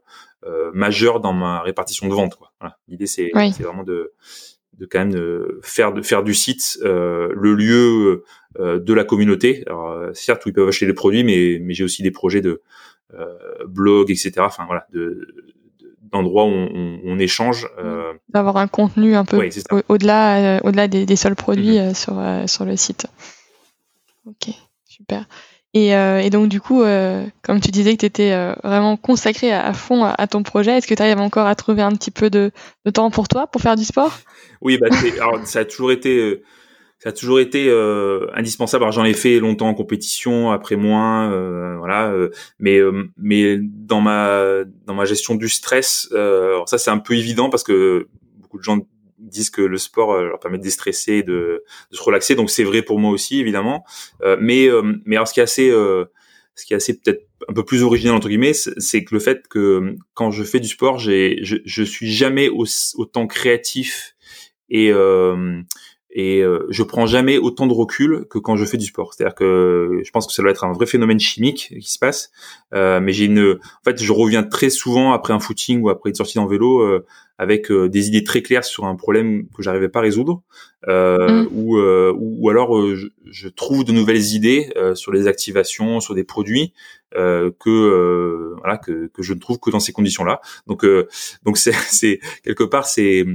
[0.74, 2.38] majeur dans ma répartition de vente.
[2.60, 2.78] Voilà.
[2.88, 4.14] L'idée c'est vraiment de
[4.80, 8.24] de quand même de faire de faire du site euh, le lieu
[8.60, 9.64] euh, de la communauté.
[9.68, 12.62] Alors certes où ils peuvent acheter des produits, mais mais j'ai aussi des projets de
[13.14, 13.26] euh,
[13.68, 14.34] blog, etc.
[14.40, 15.28] Enfin voilà, de
[16.02, 17.68] d'endroits où on, on, échange.
[17.78, 18.14] Euh...
[18.30, 19.48] D'avoir un contenu un peu
[19.90, 21.94] au-delà au-delà des, des, seuls produits mm-hmm.
[21.94, 23.06] sur sur le site.
[24.26, 24.54] Ok,
[24.86, 25.26] super.
[25.76, 28.97] Et, euh, et, donc du coup, euh, comme tu disais que tu étais euh, vraiment
[28.97, 32.09] consacré à, fond à, ton projet, est-ce que tu arrives encore à trouver un petit
[32.09, 32.51] peu de,
[32.93, 34.17] temps pour toi, pour faire du sport?
[34.61, 34.88] Oui, bah,
[35.22, 36.41] alors, ça a toujours été,
[36.97, 37.72] ça a toujours été
[38.34, 38.84] indispensable.
[38.84, 41.30] Alors j'en ai fait longtemps en compétition, après moins,
[41.78, 42.13] voilà.
[42.57, 42.80] mais
[43.17, 47.63] mais dans ma dans ma gestion du stress, alors ça c'est un peu évident parce
[47.63, 48.07] que
[48.41, 48.80] beaucoup de gens
[49.20, 52.36] disent que le sport euh, leur permet de déstresser, de, de se relaxer.
[52.36, 53.86] Donc c'est vrai pour moi aussi évidemment.
[54.24, 57.53] Euh, mais euh, mais alors ce qui est assez ce qui est assez peut-être un
[57.53, 60.99] peu plus original entre guillemets, c'est que le fait que quand je fais du sport,
[60.99, 64.15] j'ai je, je suis jamais autant créatif
[64.70, 64.91] et
[66.12, 69.14] et euh, je prends jamais autant de recul que quand je fais du sport.
[69.14, 72.32] C'est-à-dire que je pense que ça doit être un vrai phénomène chimique qui se passe.
[72.74, 76.10] Euh, mais j'ai une, en fait, je reviens très souvent après un footing ou après
[76.10, 77.05] une sortie en vélo euh,
[77.38, 80.41] avec euh, des idées très claires sur un problème que j'arrivais pas à résoudre,
[80.88, 81.47] euh, mm.
[81.53, 86.74] ou, ou, alors je, je, trouve de nouvelles idées sur les activations, sur des produits
[87.14, 90.41] que voilà que, que je ne trouve que dans ces conditions-là.
[90.68, 90.86] Donc
[91.43, 93.26] donc c'est quelque part c'est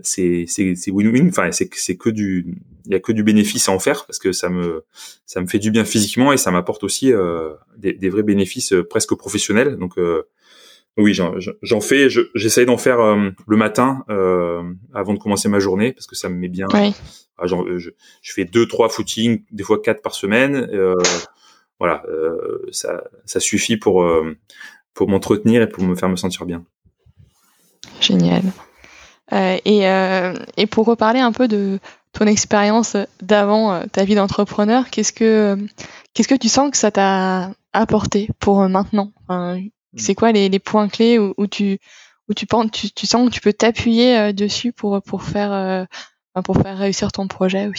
[0.00, 1.28] c'est c'est c'est win-win.
[1.28, 4.18] Enfin, c'est c'est que du il y a que du bénéfice à en faire parce
[4.18, 4.84] que ça me
[5.26, 8.72] ça me fait du bien physiquement et ça m'apporte aussi euh, des, des vrais bénéfices
[8.72, 9.76] euh, presque professionnels.
[9.76, 10.22] Donc euh,
[10.98, 12.08] oui, j'en, fais.
[12.34, 14.04] j'essaye d'en faire euh, le matin
[14.92, 16.66] avant de commencer ma journée parce que ça me met bien.
[16.74, 16.92] Oui.
[17.38, 20.68] Ah, je, je, fais deux trois footings, des fois quatre par semaine.
[21.78, 22.04] voilà,
[22.72, 24.06] ça ça suffit pour
[24.92, 26.64] pour m'entretenir et pour me faire me sentir bien.
[28.00, 28.42] Génial.
[29.32, 31.78] Euh, et, euh, et, pour reparler un peu de
[32.12, 35.56] ton expérience d'avant euh, ta vie d'entrepreneur, qu'est-ce que
[36.12, 39.12] qu'est-ce que tu sens que ça t'a apporté pour maintenant?
[39.28, 39.56] Hmm.
[39.96, 41.78] C'est quoi les, les, points clés où, tu
[42.28, 45.86] où tu penses tu, sens que tu peux t'appuyer dessus pour pour faire
[46.44, 47.70] pour faire réussir ton projet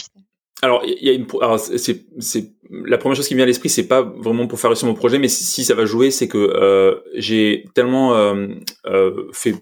[0.62, 1.26] alors, il
[1.58, 4.88] c'est, la première chose qui me vient à l'esprit, c'est pas vraiment pour faire réussir
[4.88, 8.14] mon projet, mais si ça va jouer, c'est que j'ai tellement
[9.32, 9.56] fait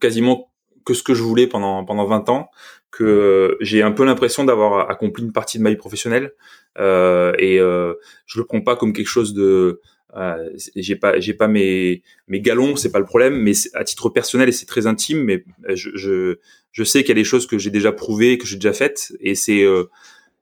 [0.00, 0.47] quasiment
[0.88, 2.50] que ce que je voulais pendant pendant 20 ans
[2.90, 6.32] que j'ai un peu l'impression d'avoir accompli une partie de ma vie professionnelle
[6.78, 7.92] euh, et euh,
[8.24, 9.82] je le prends pas comme quelque chose de
[10.16, 14.08] euh, j'ai pas j'ai pas mes mes galons c'est pas le problème mais à titre
[14.08, 16.38] personnel et c'est très intime mais je
[16.72, 19.12] je, sais qu'il y a des choses que j'ai déjà prouvées que j'ai déjà faites
[19.20, 19.84] et c'est euh,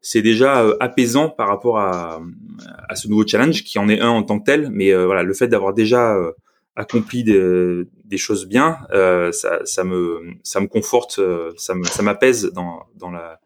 [0.01, 2.21] c'est déjà euh, apaisant par rapport à,
[2.89, 5.35] à ce nouveau challenge qui en est un en tant que tel mais voilà le
[5.35, 6.17] fait d'avoir déjà
[6.77, 11.85] accompli des, des choses bien, euh, ça, ça, me ça me conforte, euh, ça me
[11.85, 13.41] ça m'apaise dans dans la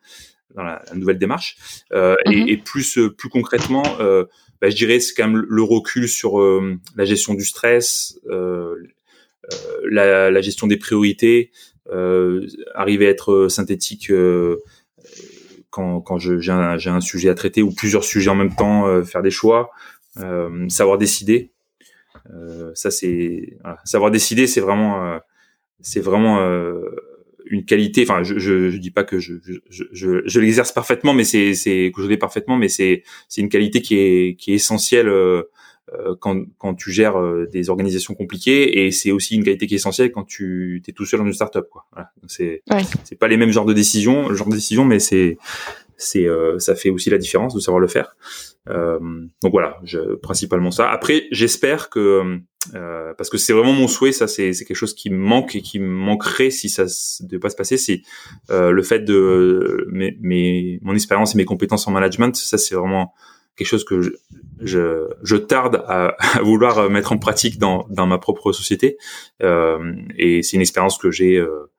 [0.54, 1.56] dans la, nouvelle démarche.
[1.92, 2.48] Euh, et, mhm.
[2.48, 3.84] et, plus plus concrètement,
[4.60, 6.40] bah, je dirais c'est quand même le recul sur
[6.96, 8.18] la gestion du stress,
[9.88, 11.52] la, la, gestion des priorités,
[12.74, 14.12] arriver à être synthétique
[15.70, 19.22] quand, quand j'ai un, un, sujet à traiter ou plusieurs sujets en même temps, faire
[19.22, 19.70] des choix,
[20.68, 21.52] savoir décider.
[22.34, 23.78] Euh, ça c'est voilà.
[23.84, 25.18] savoir décider, c'est vraiment euh,
[25.80, 26.84] c'est vraiment euh,
[27.46, 28.02] une qualité.
[28.02, 29.34] Enfin, je, je, je dis pas que je
[29.68, 33.40] je, je, je l'exerce parfaitement, mais c'est c'est que je l'ai parfaitement, mais c'est c'est
[33.40, 35.42] une qualité qui est qui est essentielle euh,
[36.20, 37.16] quand quand tu gères
[37.50, 41.04] des organisations compliquées et c'est aussi une qualité qui est essentielle quand tu es tout
[41.04, 41.86] seul dans une startup quoi.
[41.92, 42.10] Voilà.
[42.28, 42.82] C'est ouais.
[43.02, 45.36] c'est pas les mêmes genres de décisions, genre de décision, mais c'est
[46.00, 46.26] c'est
[46.58, 48.16] ça fait aussi la différence de savoir le faire.
[48.68, 48.98] Euh,
[49.42, 50.90] donc voilà, je, principalement ça.
[50.90, 52.40] Après, j'espère que
[52.74, 55.62] euh, parce que c'est vraiment mon souhait, ça c'est quelque chose qui me manque et
[55.62, 58.02] qui me manquerait si ça ne pas se passer, c'est
[58.50, 62.36] euh, le fait de mes, mes, mon expérience et mes compétences en management.
[62.36, 63.14] Ça c'est vraiment
[63.56, 64.10] quelque chose que je,
[64.60, 68.98] je, je tarde à, à, vouloir mettre en pratique dans, dans ma propre société.
[69.42, 71.70] Euh, et c'est une expérience que j'ai euh,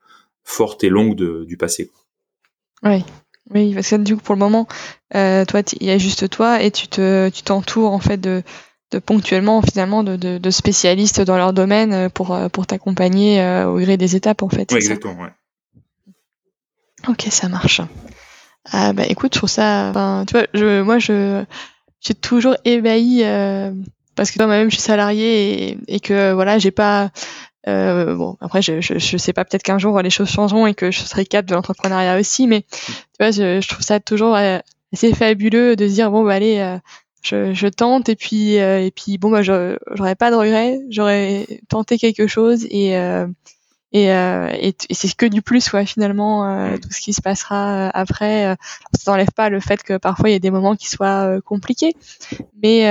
[0.44, 1.92] forte et longue de, du passé.
[2.84, 3.04] Oui,
[3.54, 4.68] oui, parce que du coup, pour le moment,
[5.16, 8.44] euh, toi, il y a juste toi et tu te, tu t'entoures en fait de,
[8.92, 13.42] de ponctuellement finalement de, de, de, spécialistes dans leur domaine euh, pour euh, pour t'accompagner
[13.42, 14.72] euh, au gré des étapes en fait.
[14.72, 15.22] Oui, exactement.
[15.22, 15.30] Ouais.
[17.08, 17.82] Ok, ça marche.
[18.72, 19.92] Ah, bah écoute, je trouve ça.
[19.92, 21.44] Ben, tu vois, je, moi, je,
[22.00, 23.24] j'ai toujours ébahi
[24.16, 27.10] parce que moi-même, je suis salarié et, et que voilà, j'ai pas
[27.68, 30.74] euh, bon, après, je, je, je sais pas, peut-être qu'un jour les choses changeront et
[30.74, 32.88] que je serai cap de l'entrepreneuriat aussi, mais tu
[33.20, 34.58] vois, je, je, trouve ça toujours euh,
[34.94, 36.78] assez fabuleux de se dire bon, bah allez, euh,
[37.22, 42.00] je, je, tente et puis et puis bon, bah j'aurais pas de regrets, j'aurais tenté
[42.00, 42.96] quelque chose et
[43.94, 48.56] et, et, c'est que du plus, ouais, finalement, tout ce qui se passera après,
[48.98, 51.94] ça n'enlève pas le fait que parfois il y a des moments qui soient compliqués,
[52.64, 52.86] mais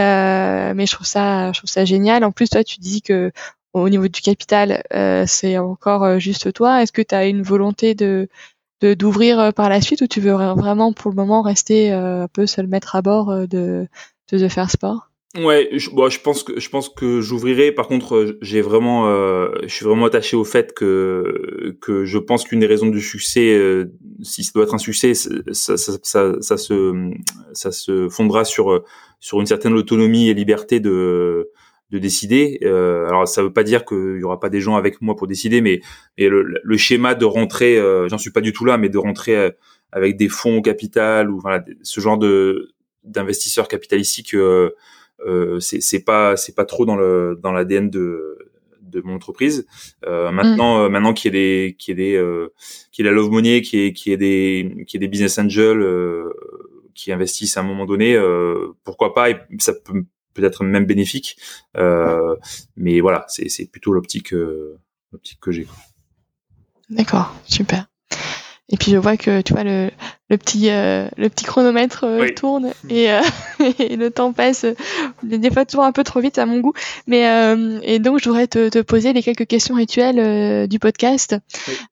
[0.74, 2.22] mais je trouve ça, je trouve ça génial.
[2.22, 3.32] En plus, toi, tu dis que
[3.72, 6.82] au niveau du capital, euh, c'est encore euh, juste toi.
[6.82, 8.28] Est-ce que tu as une volonté de
[8.82, 12.46] d'ouvrir euh, par la suite ou tu veux vraiment pour le moment rester un peu
[12.46, 13.86] seul maître à bord de
[14.32, 15.10] de The Faire Sport?
[15.36, 17.70] Ouais, je, bon, je pense que je pense que j'ouvrirai.
[17.70, 22.42] Par contre, j'ai vraiment, euh, je suis vraiment attaché au fait que que je pense
[22.42, 23.92] qu'une des raisons du succès, euh,
[24.22, 27.12] si ça doit être un succès, ça, ça, ça, ça, se
[27.52, 28.82] ça se fondera sur
[29.20, 31.50] sur une certaine autonomie et liberté de
[31.90, 32.60] de décider.
[32.62, 35.26] Euh, alors ça veut pas dire qu'il y aura pas des gens avec moi pour
[35.26, 35.80] décider, mais,
[36.18, 39.36] mais le, schéma de rentrer, euh, j'en suis pas du tout là, mais de rentrer
[39.36, 39.50] euh,
[39.92, 42.72] avec des fonds au capital ou voilà ce genre de
[43.04, 44.70] d'investisseurs capitalistiques, euh,
[45.26, 48.38] euh, c'est pas c'est pas trop dans le dans l'ADN de
[48.82, 49.66] de mon entreprise.
[50.06, 50.92] Euh, maintenant, mm.
[50.92, 52.52] maintenant qu'il y a des qu'il y a des euh,
[52.92, 55.04] qu'il y a la love money, qu'il y ait qu'il y ait des qu'il y
[55.04, 55.84] ait des business angels
[56.94, 58.18] qui investissent à un moment donné,
[58.84, 60.04] pourquoi pas et ça peut
[60.34, 61.36] peut-être même bénéfique.
[61.76, 62.36] Euh,
[62.76, 64.78] mais voilà, c'est plutôt l'optique euh,
[65.12, 65.66] l'optique que j'ai.
[66.88, 67.86] D'accord, super.
[68.72, 69.90] Et puis je vois que tu vois le,
[70.28, 73.20] le petit euh, le petit chronomètre euh, tourne et, euh,
[73.80, 74.64] et, le temps passe
[75.24, 76.72] des fois toujours un peu trop vite à mon goût.
[77.06, 77.22] Mais
[77.82, 81.36] et donc je voudrais te, te, poser les quelques questions rituelles du podcast.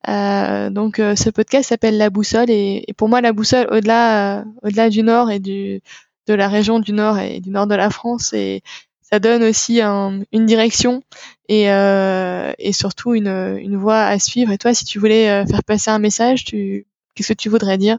[0.07, 5.03] donc ce podcast s'appelle La Boussole et, et, pour moi la boussole au-delà au-delà du
[5.03, 5.80] nord et du
[6.29, 8.62] de la région du nord et du nord de la France et
[9.11, 11.03] ça donne aussi une direction
[11.49, 14.53] et, euh, surtout une, voie à suivre.
[14.53, 17.79] Et toi, si tu voulais euh, faire passer un message, tu qu'est-ce que tu voudrais
[17.79, 17.99] dire?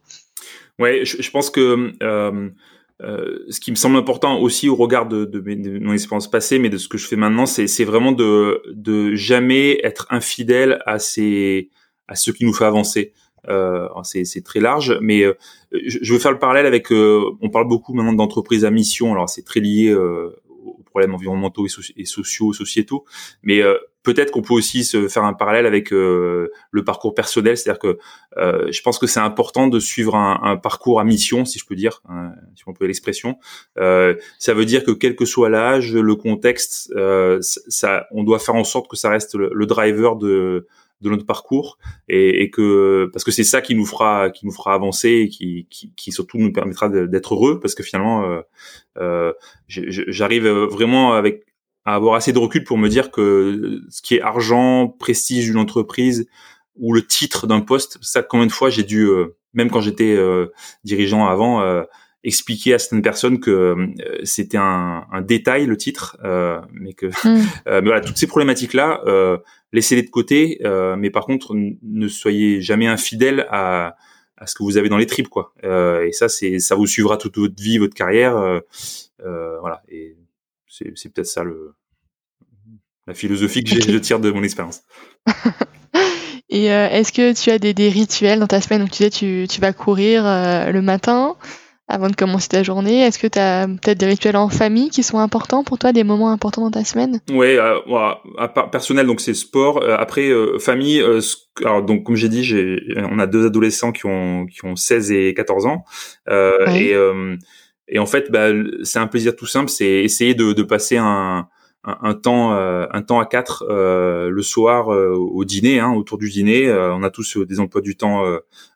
[0.78, 2.50] Ouais, je, pense que euh,
[3.50, 6.88] ce qui me semble important aussi au regard de, mon expérience passée, mais de ce
[6.88, 11.70] que je fais maintenant, c'est vraiment de, de jamais être infidèle à ces
[12.08, 13.14] à ce qui nous fait avancer.
[13.48, 15.38] Euh, c'est très large, mais euh,
[15.72, 16.92] je, veux faire le parallèle avec.
[16.92, 19.12] Euh, on parle beaucoup maintenant d'entreprises à mission.
[19.12, 21.66] Alors c'est très lié aux problèmes environnementaux
[21.96, 23.06] et, sociaux, sociétaux,
[23.44, 23.62] mais
[24.04, 26.50] peut-être qu'on peut aussi se faire un parallèle avec le
[26.86, 28.00] parcours personnel, c'est-à-dire que
[28.36, 31.76] je pense que c'est important de suivre un, un, parcours à mission, si je peux
[31.76, 33.38] dire, hein, si on peut l'expression.
[33.76, 36.92] ça veut dire que quel que soit l'âge, le contexte,
[37.40, 40.68] ça, on doit faire en sorte que ça reste le, le driver de
[41.02, 41.78] de notre parcours
[42.08, 45.30] et, et que parce que c'est ça qui nous fera qui nous fera avancer et
[45.30, 48.42] qui, qui, qui surtout nous permettra d'être heureux parce que finalement euh,
[48.98, 49.34] euh,
[49.68, 51.46] j'arrive vraiment avec
[51.86, 55.58] à avoir assez de recul pour me dire que ce qui est argent, prestige d'une
[55.58, 56.28] entreprise
[56.76, 60.16] ou le titre d'un poste, ça combien de fois j'ai dû euh, même quand j'étais
[60.16, 60.48] euh,
[60.84, 61.84] dirigeant avant euh,
[62.24, 63.88] expliquer à certaines personnes que euh,
[64.24, 67.46] c'était un, un, détail le titre, euh, mais que mm.
[67.66, 69.02] mais voilà toutes ces problématiques là,
[69.72, 70.60] laissez-les de côté,
[70.98, 73.96] mais par contre ne soyez jamais infidèle à
[74.42, 75.54] à ce que vous avez dans les tripes, quoi.
[75.64, 78.62] et ça, c'est ça vous suivra toute votre vie, votre carrière.
[79.20, 79.84] voilà.
[79.90, 80.16] Et
[80.68, 81.74] c'est peut-être ça le
[83.10, 84.84] la philosophie que je tire de mon expérience.
[86.52, 89.10] Et euh, est-ce que tu as des, des, rituels dans ta semaine où tu sais
[89.10, 91.36] tu, tu vas courir euh, le matin?
[91.90, 95.04] Avant de commencer ta journée Est-ce que tu as peut-être des rituels en famille qui
[95.04, 97.20] sont importants pour toi, des moments importants dans ta semaine?
[97.30, 97.80] Ouais, euh,
[98.38, 99.84] à part personnel donc c'est sport.
[99.84, 101.04] après famille,
[101.64, 102.80] alors donc comme j'ai dit, j'ai
[103.12, 105.84] on a deux adolescents qui ont qui ont 16 et 14 ans
[106.30, 106.96] et
[107.90, 108.50] et en fait bah,
[108.84, 111.48] c'est un plaisir tout simple, c'est essayer de, de passer un
[111.84, 116.18] un, temps euh, un temps à quatre euh, le soir euh, au dîner hein, autour
[116.18, 116.72] du dîner.
[116.72, 118.24] On a tous des emplois du temps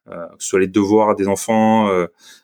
[0.05, 1.89] que ce soit les devoirs des enfants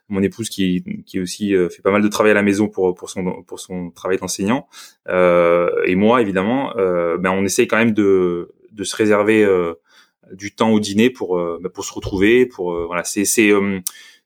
[0.10, 3.10] mon épouse qui qui aussi fait pas mal de travail à la maison pour pour
[3.10, 4.68] son pour son travail d'enseignant.
[5.07, 9.47] Et moi évidemment ben on essaye quand même de de se réserver
[10.32, 13.51] du temps au dîner pour ben, pour se retrouver pour voilà c'est c'est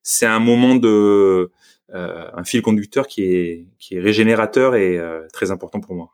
[0.01, 1.51] c'est un moment de
[1.93, 6.11] un fil conducteur qui est, qui est régénérateur et euh, très important pour moi.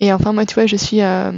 [0.00, 1.32] Et enfin, moi, tu vois, je suis, euh,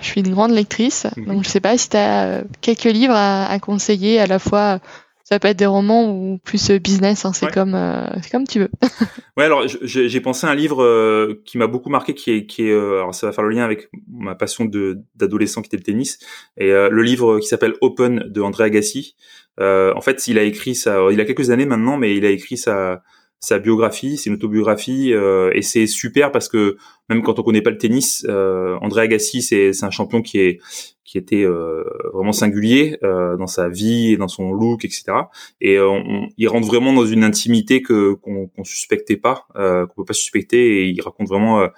[0.00, 1.26] je suis une grande lectrice, mhm.
[1.26, 4.80] donc je sais pas si tu as quelques livres à, à, conseiller, à la fois,
[5.24, 7.78] ça peut être des romans ou plus business, hein, c'est comme,
[8.22, 8.70] c'est comme tu veux.
[9.38, 12.72] ouais, alors j'ai pensé à un livre qui m'a beaucoup marqué, qui est, qui est,
[12.74, 16.18] alors ça va faire le lien avec ma passion de d'adolescent qui était le tennis,
[16.58, 19.16] et le livre qui s'appelle Open de André Agassi.
[19.60, 22.30] Euh, en fait, il a écrit ça, il a quelques années maintenant, mais il a
[22.30, 23.02] écrit sa
[23.42, 26.76] sa biographie, c'est une autobiographie, euh, et c'est super parce que
[27.08, 30.60] même quand on connaît pas le tennis, euh, André Agassi, c'est un champion qui est
[31.04, 31.82] qui était euh,
[32.14, 35.12] vraiment singulier euh, dans sa vie et dans son look, etc.
[35.60, 40.04] Et on, il rentre vraiment dans une intimité que qu'on qu'on suspectait pas, qu'on peut
[40.04, 41.68] pas suspecter, et il raconte vraiment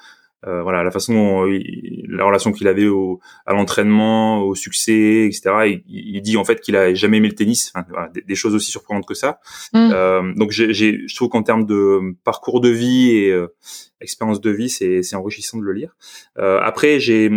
[0.46, 5.80] euh, voilà la façon dont la relation qu'il avait au, à l'entraînement au succès etc
[5.86, 7.72] il, dit en fait qu'il a jamais aimé le tennis.
[7.74, 9.40] Enfin, des, choses aussi surprenantes que ça.
[9.72, 9.90] Mm.
[9.92, 13.54] euh, donc j'ai je trouve qu'en termes de parcours de vie et euh,
[14.00, 15.96] expérience de vie c'est c'est enrichissant de le lire.
[16.38, 17.30] Euh, après j'ai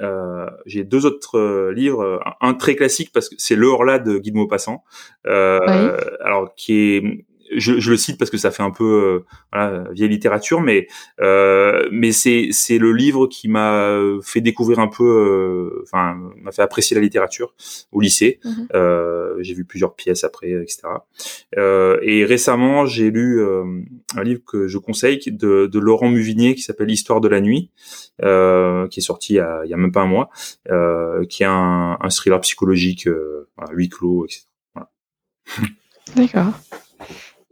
[0.00, 4.32] euh, j'ai deux autres livres, un, très classique parce que c'est le Horla de Guy
[4.32, 4.82] de Maupassant,
[5.26, 7.26] euh, alors qui est
[7.56, 10.86] je, je, le cite parce que ça fait un peu euh, voilà, vieille littérature, mais
[11.20, 16.52] euh, mais c'est c'est le livre qui m'a fait découvrir un peu, euh, enfin m'a
[16.52, 17.54] fait apprécier la littérature
[17.92, 18.40] au lycée.
[18.44, 18.68] Mhm.
[18.74, 20.82] Euh, j'ai vu plusieurs pièces après, etc.
[21.56, 26.62] Euh, et récemment, j'ai lu un livre que je conseille de, de Laurent Muvinier qui
[26.62, 27.70] s'appelle Histoire de la nuit,
[28.20, 30.30] qui est sorti il y, a, il y a même pas un mois,
[31.28, 33.08] qui est un, un thriller psychologique,
[33.56, 34.42] voilà, huis clos, etc.
[34.74, 34.90] Voilà.
[36.16, 36.52] D'accord.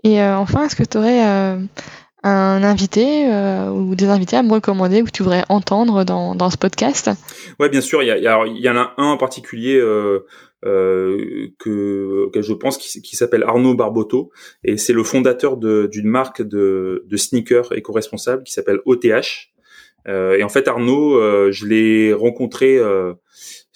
[0.04, 1.58] Et euh, enfin, est-ce que tu aurais euh,
[2.22, 6.34] un invité euh, ou des invités à me recommander ou que tu voudrais entendre dans,
[6.34, 7.10] dans ce podcast?
[7.58, 8.02] Ouais, bien sûr.
[8.02, 10.26] Il y, a, il y, en a un en particulier euh,
[10.64, 14.30] euh, que, que je pense qui, qui s'appelle Arnaud Barbotto
[14.64, 19.52] et c'est le fondateur d'une marque de, de sneakers éco-responsable qui s'appelle OTH.
[20.06, 22.80] Euh, et en fait, Arnaud, je l'ai rencontré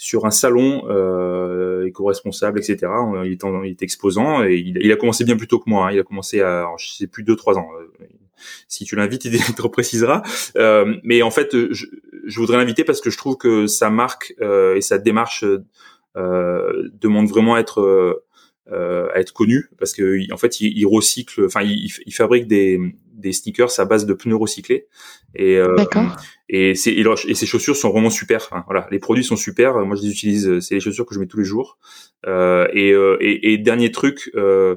[0.03, 2.91] sur un salon euh, éco-responsable, etc.
[3.25, 5.87] Il était, il était exposant et il, a commencé bien plus tôt que moi.
[5.87, 5.93] Hein.
[5.93, 7.69] Il a commencé à, je sais plus, deux trois ans.
[7.81, 8.07] Euh,
[8.67, 10.25] si tu l'invites, il te reprécisera.
[10.57, 11.87] Euh, mais en fait, je,
[12.25, 15.45] je voudrais l'inviter parce que je trouve que sa marque euh, et sa démarche
[16.17, 17.81] euh, demandent vraiment à être
[18.73, 22.47] euh, à être connu parce que en fait il, il recycle enfin il, il, fabrique
[22.47, 22.81] des,
[23.23, 24.87] des sneakers à base de pneus recyclés
[25.35, 25.77] et euh,
[26.49, 29.97] et c'est et ses chaussures sont vraiment super enfin, voilà les produits sont super moi
[29.97, 31.79] je les utilise c'est les chaussures que je mets tous les jours
[32.27, 34.77] euh, et, euh, et, et dernier truc euh,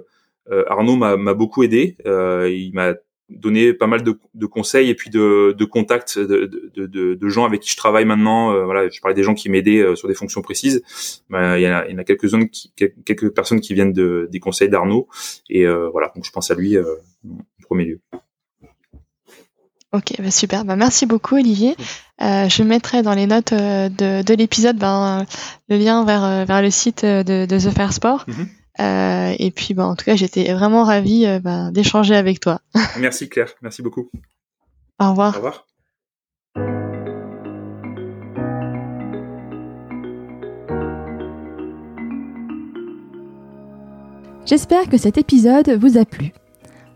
[0.67, 2.93] Arnaud m'a beaucoup aidé il m'a
[3.29, 7.45] donner pas mal de, de, conseils et puis de, de contacts de, de, de, gens
[7.45, 8.53] avec qui je travaille maintenant.
[8.53, 10.83] Euh, voilà, je parlais des gens qui m'aidaient euh, sur des fonctions précises.
[11.29, 15.07] Ben, il y, en a quelques-unes, qui, quelques personnes qui viennent de, des conseils d'Arnaud.
[15.49, 16.83] Et euh, voilà, donc je pense à lui en
[17.63, 17.99] premier lieu.
[19.95, 20.65] Ok, bah super.
[20.65, 21.75] Bah merci beaucoup Olivier.
[22.19, 25.25] je mettrai dans les notes de, de l'épisode ben,
[25.69, 28.25] le lien vers, vers le site de, de The Fair Sport.
[28.27, 28.47] Mm-hmm.
[28.79, 32.61] Euh, et puis, bah, en tout cas, j'étais vraiment ravie euh, bah, d'échanger avec toi.
[32.99, 34.09] merci Claire, merci beaucoup.
[34.99, 35.33] Au revoir.
[35.33, 35.65] Au revoir.
[44.45, 46.31] J'espère que cet épisode vous a plu.